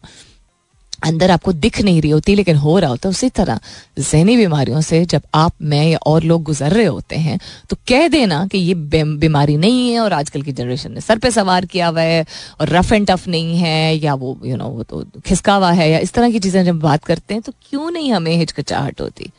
[1.03, 3.59] अंदर आपको दिख नहीं रही होती लेकिन हो रहा होता है। उसी तरह
[3.99, 7.39] जहनी बीमारियों से जब आप मैं या और लोग गुजर रहे होते हैं
[7.69, 11.31] तो कह देना कि ये बीमारी नहीं है और आजकल की जनरेशन ने सर पे
[11.31, 12.25] सवार किया हुआ है
[12.61, 15.55] और रफ एंड टफ नहीं है या वो यू you नो know, वो तो खिसका
[15.55, 18.35] हुआ है या इस तरह की चीज़ें जब बात करते हैं तो क्यों नहीं हमें
[18.37, 19.31] हिचकिचाहट होती?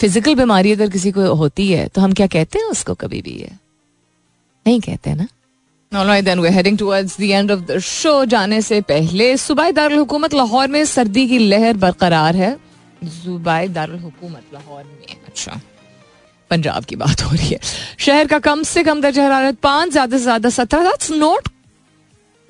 [0.00, 3.38] फ़िज़िकल बीमारी अगर किसी को होती है तो हम क्या कहते हैं उसको कभी भी
[3.38, 3.58] है
[4.66, 5.26] नहीं कहते ना?
[5.92, 5.98] The
[8.24, 12.50] जाने से पहले, सूबाई दारुल हुकूमत लाहौर में सर्दी की लहर बरकरार है।
[13.98, 15.60] हुकूमत लाहौर में अच्छा।
[16.50, 17.58] पंजाब की बात हो रही है।
[17.98, 21.48] शहर का कम से कम दर्ज हरारत पाँच, ज़्यादा से ज़्यादा सत्रह not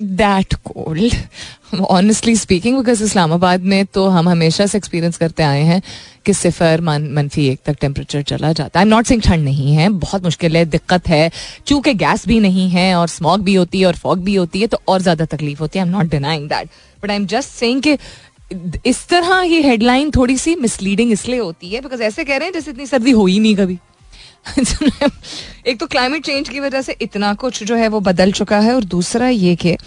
[0.01, 1.13] that cold
[1.81, 5.81] honestly speaking because Islamabad में तो हम हमेशा से एक्सपीरियंस करते आए हैं
[6.25, 9.89] कि सिफर, मन, मनफी एक तक टेम्परेचर चला जाता है। नॉट सिंग ठंड नहीं है,
[9.89, 11.31] बहुत मुश्किल है, दिक्कत है।
[11.67, 14.67] चूँकि गैस भी नहीं है और स्मॉग भी होती है और फॉग भी होती है
[14.67, 16.69] तो और ज़्यादा तकलीफ़ होती है। I am not denying that
[17.03, 17.97] but I am just saying कि
[18.85, 22.53] इस तरह ये हेडलाइन थोड़ी सी मिसलीडिंग इसलिए होती है बिकॉज़ ऐसे कह रहे हैं
[22.53, 23.77] जैसे इतनी सर्दी हो ही नहीं कभी।
[25.67, 28.75] एक तो क्लाइमेट चेंज की वजह से इतना कुछ जो है वो बदल चुका है
[28.75, 29.77] और दूसरा ये कि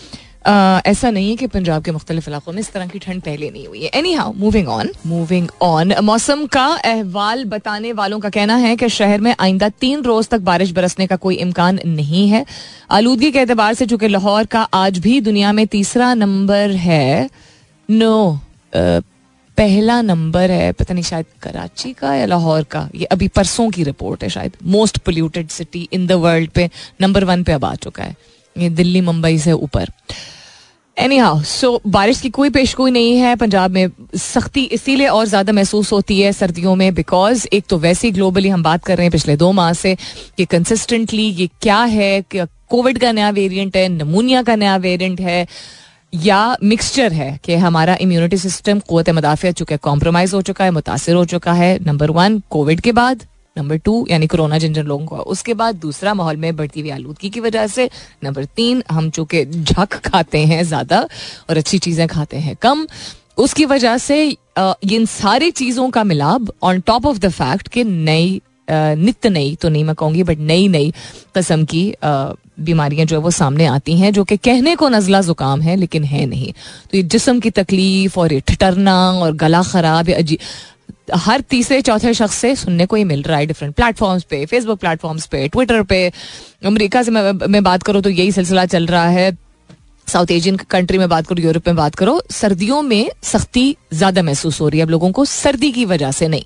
[0.46, 3.66] ऐसा नहीं है कि पंजाब के मुख्तलिफ़ इलाकों में इस तरह की ठंड पहले नहीं
[3.66, 8.74] हुई है। Anyhow moving on moving on मौसम का अहवाल बताने वालों का कहना है
[8.76, 12.44] कि शहर में आइंदा तीन रोज तक बारिश बरसने का कोई इम्कान नहीं है।
[12.90, 17.30] आलूदगी के एतबार से चूँकि लाहौर का आज भी दुनिया में तीसरा नंबर है।
[17.88, 18.40] नो
[19.58, 22.88] पहला नंबर है, पता नहीं, शायद कराची का या लाहौर का?
[22.94, 26.68] ये अभी परसों की रिपोर्ट है शायद। Most polluted city in the world पे
[27.00, 28.16] नंबर वन पे अब आ चुका है।
[28.56, 29.90] ये दिल्ली, मुंबई से ऊपर।
[30.96, 35.52] एनी हाउ सो बारिश की कोई पेशगोई नहीं है। पंजाब में सख्ती इसीलिए और ज़्यादा
[35.52, 39.04] महसूस होती है सर्दियों में बिकॉज़ एक तो वैसे ही ग्लोबली हम बात कर रहे
[39.04, 39.96] हैं पिछले दो माह से
[40.36, 45.46] कि कंसिस्टेंटली ये क्या है कोविड का नया वेरिएंट है, नमूनिया का नया वेरिएंट है।
[46.14, 51.14] या मिक्सचर है कि हमारा इम्यूनिटी सिस्टम कुत मदाफिया चुका कॉम्प्रोमाइज हो चुका है, मुतासर
[51.14, 53.24] हो चुका है। नंबर वन कोविड के बाद।
[53.56, 56.90] नंबर टू यानी कोरोना जिन जिन लोगों को उसके बाद दूसरा माहौल में बढ़ती हुई
[56.90, 57.88] आलूदगी की वजह से।
[58.24, 61.00] नंबर तीन, हम चूँकि झक खाते हैं ज़्यादा
[61.50, 62.86] और अच्छी चीज़ें खाते हैं कम,
[63.38, 64.24] उसकी वजह से
[64.92, 69.68] इन सारी चीज़ों का मिलाप on top of the fact कि नई नित्य नई तो
[69.68, 70.90] नहीं मैं कहूँगी बट नई नई
[71.34, 71.82] किस्म की
[72.56, 76.04] बीमारियाँ जो है वो सामने आती हैं जो कि कहने को नजला जुकाम है लेकिन
[76.04, 76.52] है नहीं।
[76.92, 80.38] तो ये जिसम की तकलीफ़ और ये ठटरना और गला खराब या अजीब
[81.16, 84.78] हर तीसरे चौथे शख्स से सुनने को ही मिल रहा है डिफरेंट प्लेटफॉर्म्स पे फेसबुक
[84.80, 86.06] प्लेटफॉर्म्स पे ट्विटर पे।
[86.64, 89.36] अमेरिका से मैं, मैं बात करूँ तो यही सिलसिला चल रहा है।
[90.06, 94.60] साउथ एशियन कंट्री में बात करो यूरोप में बात करो सर्दियों में सख्ती ज़्यादा महसूस
[94.60, 96.44] हो रही है। अब लोगों को सर्दी की वजह से नहीं।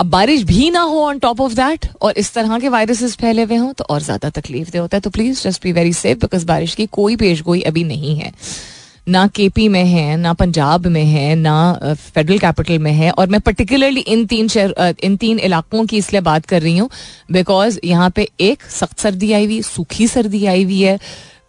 [0.00, 3.42] अब बारिश भी ना हो ऑन टॉप ऑफ़ दैट और इस तरह के वायरसेस फैले
[3.42, 6.18] हुए हों तो और ज़्यादा तकलीफ़ दे होता है। तो please just be very safe
[6.18, 8.32] because बारिश की कोई पेश गोई अभी नहीं है।
[9.08, 13.40] ना केपी में है, ना पंजाब में है, ना फेडरल कैपिटल में है, और मैं
[13.40, 16.88] पर्टिकुलरली इन तीन शहर इन तीन इलाकों की इसलिए बात कर रही हूँ
[17.32, 20.98] बिकॉज़ यहाँ पे एक सख्त सर्दी आई हुई, सूखी सर्दी आई हुई है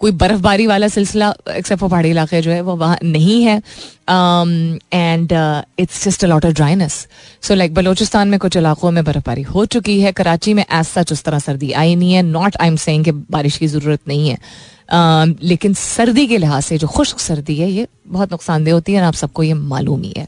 [0.01, 3.57] कोई बर्फबारी वाला सिलसिला एक्सेप्ट फॉर पहाड़ी इलाके जो है, वो वहाँ नहीं है।
[4.93, 5.33] And
[5.79, 6.93] it's just a lot of dryness
[7.41, 11.11] so like Balochistan में कुछ इलाकों में बर्फबारी हो चुकी है। कराची में एज सच
[11.11, 14.29] उस तरह सर्दी आई नहीं है। नॉट आई एम सेइंग कि बारिश की ज़रूरत नहीं
[14.29, 14.37] है।
[14.91, 19.13] लेकिन सर्दी के लिहाज से, जो खुश्क सर्दी है, ये बहुत नुकसानदेह होती है आप
[19.13, 20.27] सबको ये मालूम ही है।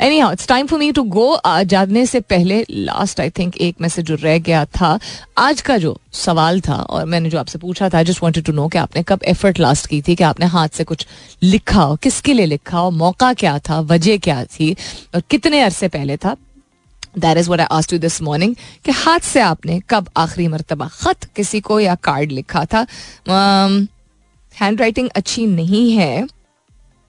[0.18, 4.04] Anyhow it's time for me to go जाने से पहले लास्ट आई थिंक एक मैसेज
[4.06, 4.98] जो रह गया था,
[5.38, 8.68] आज का जो सवाल था, और मैंने जो आपसे पूछा था जस्ट वॉन्टेड टू नो
[8.68, 11.06] कि आपने कब एफर्ट लास्ट की थी, कि आपने हाथ से कुछ
[11.42, 14.72] लिखा हो, किसके लिए लिखा हो, मौका क्या था, वजह क्या थी,
[15.14, 16.36] और कितने अरसे पहले था।
[17.18, 18.54] That is what asked you this morning
[18.84, 22.86] कि हाथ से आपने कब आखिरी मरतबा खत किसी को या कार्ड लिखा था?
[24.60, 26.26] हैंड राइटिंग अच्छी नहीं है।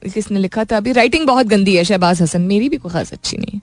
[0.03, 3.37] किसने लिखा था, अभी राइटिंग बहुत गंदी है, शहबाज हसन, मेरी भी कोई खास अच्छी
[3.37, 3.59] नहीं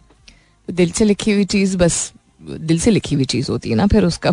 [0.69, 2.13] दिल से लिखी हुई चीज़, बस
[2.43, 4.31] दिल से लिखी हुई चीज़ होती है ना, फिर उसका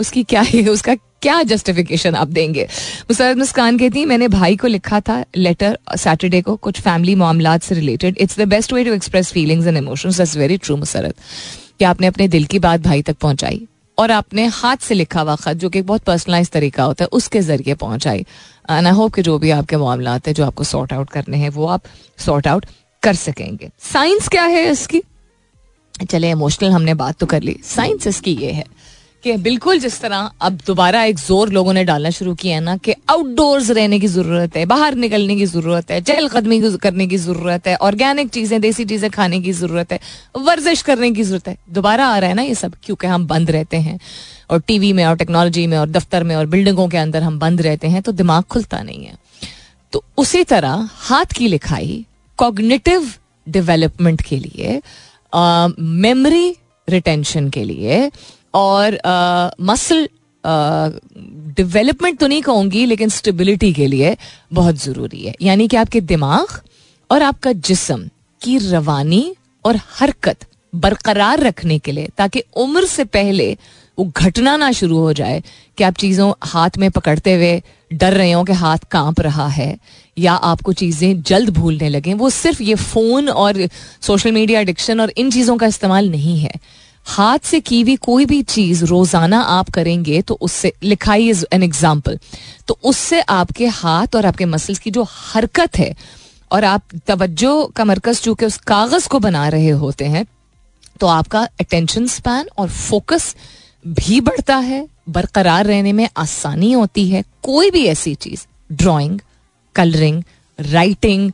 [0.00, 2.64] उसकी क्या है, उसका क्या जस्टिफिकेशन आप देंगे?
[3.02, 7.74] मुसरत मुस्कान कहती, मैंने भाई को लिखा था लेटर सैटरडे को, कुछ फैमिली मामला से
[7.74, 11.14] related it's the best way to express feelings and emotions that's very true Musarrat.
[11.78, 13.66] कि आपने अपने दिल की बात भाई तक पहुंचाई,
[13.98, 17.40] और आपने हाथ से लिखा हुआ खत जो कि बहुत पर्सनलाइज तरीका होता है, उसके
[17.40, 18.24] ज़रिए पहुंचाई।
[18.70, 21.48] एंड आई होप कि जो भी आपके मामला हैं, जो आपको सॉर्ट आउट करने हैं,
[21.48, 21.82] वो आप
[22.18, 22.66] सॉर्ट आउट
[23.02, 25.02] कर सकेंगे। साइंस क्या है इसकी?
[26.10, 28.64] चले इमोशनल हमने बात तो कर ली। साइंस इसकी ये है।
[29.24, 32.76] कि बिल्कुल जिस तरह अब दोबारा एक ज़ोर लोगों ने डालना शुरू किया है ना
[32.78, 37.66] कि आउटडोर्स रहने की ज़रूरत है, बाहर निकलने की ज़रूरत है चहलकदमी करने की ज़रूरत
[37.66, 40.00] है ऑर्गेनिक चीज़ें, देसी चीज़ें खाने की ज़रूरत है,
[40.38, 43.50] वर्जिश करने की ज़रूरत है। दोबारा आ रहा है ना ये सब, क्योंकि हम बंद
[43.50, 43.98] रहते हैं।
[44.50, 47.60] और टीवी में और टेक्नोलॉजी में और दफ्तर में और बिल्डिंगों के अंदर हम बंद
[47.62, 49.16] रहते हैं तो दिमाग खुलता नहीं है।
[49.92, 52.04] तो उसी तरह हाथ की लिखाई
[52.38, 53.10] कॉग्निटिव
[53.46, 54.80] डेवलपमेंट के लिए
[55.32, 56.54] मेमोरी
[56.88, 58.10] रिटेंशन के लिए
[58.54, 58.98] और
[59.62, 60.08] मसल
[60.44, 64.16] डेवलपमेंट तो नहीं कहूँगी, लेकिन स्टेबिलिटी के लिए
[64.52, 66.60] बहुत ज़रूरी है। यानी कि आपके दिमाग
[67.10, 68.08] और आपका जिसम
[68.40, 69.34] की रवानी
[69.64, 73.56] और हरकत बरकरार रखने के लिए, ताकि उम्र से पहले
[73.98, 75.42] वो घटना ना शुरू हो जाए
[75.78, 79.76] कि आप चीज़ों हाथ में पकड़ते हुए डर रहे हो कि हाथ काँप रहा है,
[80.16, 83.66] या आपको चीज़ें जल्द भूलने लगें। वो सिर्फ़ ये फ़ोन और
[84.00, 86.52] सोशल मीडिया एडिक्शन और इन चीज़ों का इस्तेमाल नहीं है।
[87.06, 91.62] हाथ से की हुई कोई भी चीज़ रोज़ाना आप करेंगे तो उससे, लिखाई इज़ एन
[91.62, 92.18] एग्ज़ाम्पल
[92.68, 95.94] तो उससे आपके हाथ और आपके मसल्स की जो हरकत है,
[96.50, 100.24] और आप तवज्जो का मरकज चूँकि उस कागज़ को बना रहे होते हैं
[101.00, 103.34] तो आपका अटेंशन स्पैन और फोकस
[103.84, 109.18] भी बढ़ता है, बरकरार रहने में आसानी होती है, कोई भी ऐसी चीज़ drawing
[109.76, 110.22] colouring
[110.58, 111.30] writing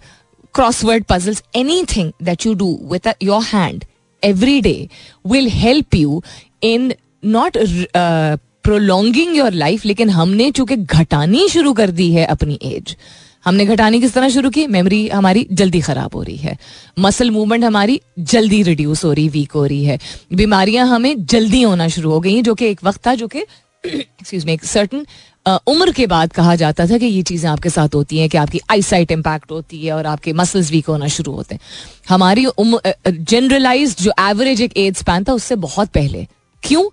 [0.55, 1.43] crossword puzzles
[1.87, 3.85] anything that you do with your hand
[4.27, 4.89] every day
[5.33, 6.23] will help you
[6.65, 6.93] in
[7.35, 12.97] not uh, prolonging your life लेकिन हमने चूँकि घटानी शुरू कर दी है अपनी एज
[13.45, 14.67] हमने घटानी किस तरह शुरू की?
[14.67, 16.59] मेमोरी हमारी जल्दी खराब हो रही है।
[16.99, 19.99] मसल मूवमेंट हमारी जल्दी रिड्यूस हो रही वीक हो रही है।
[20.33, 23.41] बीमारियाँ हमें जल्दी होना शुरू हो गई जो कि एक वक्त था जो कि
[24.49, 25.07] एक सर्टन
[25.47, 28.61] उम्र के बाद कहा जाता था कि ये चीज़ें आपके साथ होती हैं, कि आपकी
[28.71, 31.61] आई साइट इम्पैक्ट होती है और आपके मसल्स वीक होना शुरू होते हैं।
[32.09, 36.27] हमारी उम्र जनरलाइज जो एवरेज एक एज स्पैन था उससे बहुत पहले।
[36.63, 36.89] क्यों?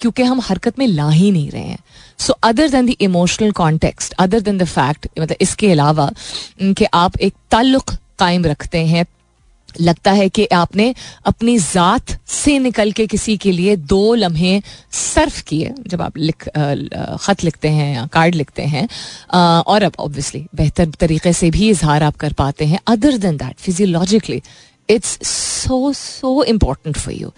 [0.00, 1.78] क्योंकि हम हरकत में ला ही नहीं रहे हैं।
[2.18, 6.10] So other than the emotional context other than the fact मतलब इसके अलावा,
[6.60, 9.04] कि आप एक ताल्लुक कायम रखते हैं
[9.80, 10.94] लगता है कि आपने
[11.26, 14.60] अपनी ज़ात से निकल के किसी के लिए दो लम्हे
[14.92, 16.48] सर्फ किए, जब आप लिख
[17.20, 18.88] ख़त लिखते हैं या कार्ड लिखते हैं।
[19.32, 23.56] और अब ऑब्वियसली बेहतर तरीके से भी इजहार आप कर पाते हैं। Other than that
[23.58, 24.42] physiologically
[24.88, 27.32] it's so so important for you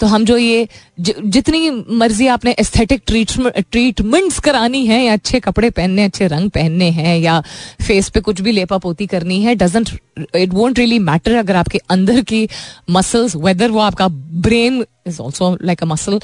[0.00, 0.68] तो हम जो ये
[1.00, 3.02] ज, जितनी मर्ज़ी आपने एस्थेटिक
[3.70, 7.40] ट्रीटमेंट्स करानी है या अच्छे कपड़े पहनने अच्छे रंग पहनने हैं या
[7.86, 9.90] फेस पे कुछ भी लेपा पोती करनी है doesn't
[10.36, 12.48] it won't really matter अगर आपके अंदर की
[12.90, 14.08] मसल्स वेदर वो आपका
[14.48, 16.18] brain is also like a muscle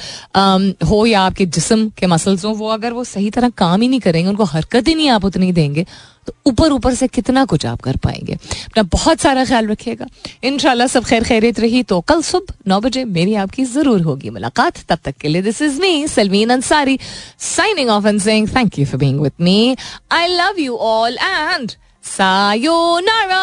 [0.89, 4.01] हो या आपके जिसम के मसल्स हो वो अगर वो सही तरह काम ही नहीं
[4.01, 5.87] करेंगे उनको हरकत ही नहीं आप उतनी देंगे
[6.27, 10.07] तो ऊपर ऊपर से कितना कुछ आप कर पाएँगे। अपना बहुत सारा ख्याल रखिएगा।
[10.45, 14.79] इन सब खैर खैरित रही तो कल सुबह नौ बजे मेरी आपकी ज़रूर होगी मुलाकात।
[14.89, 16.99] तब तक के लिए this is me Salmeen Ansari
[17.47, 19.77] signing off and saying thank you for being with me
[20.12, 21.72] I love you all and
[22.05, 23.43] sayonara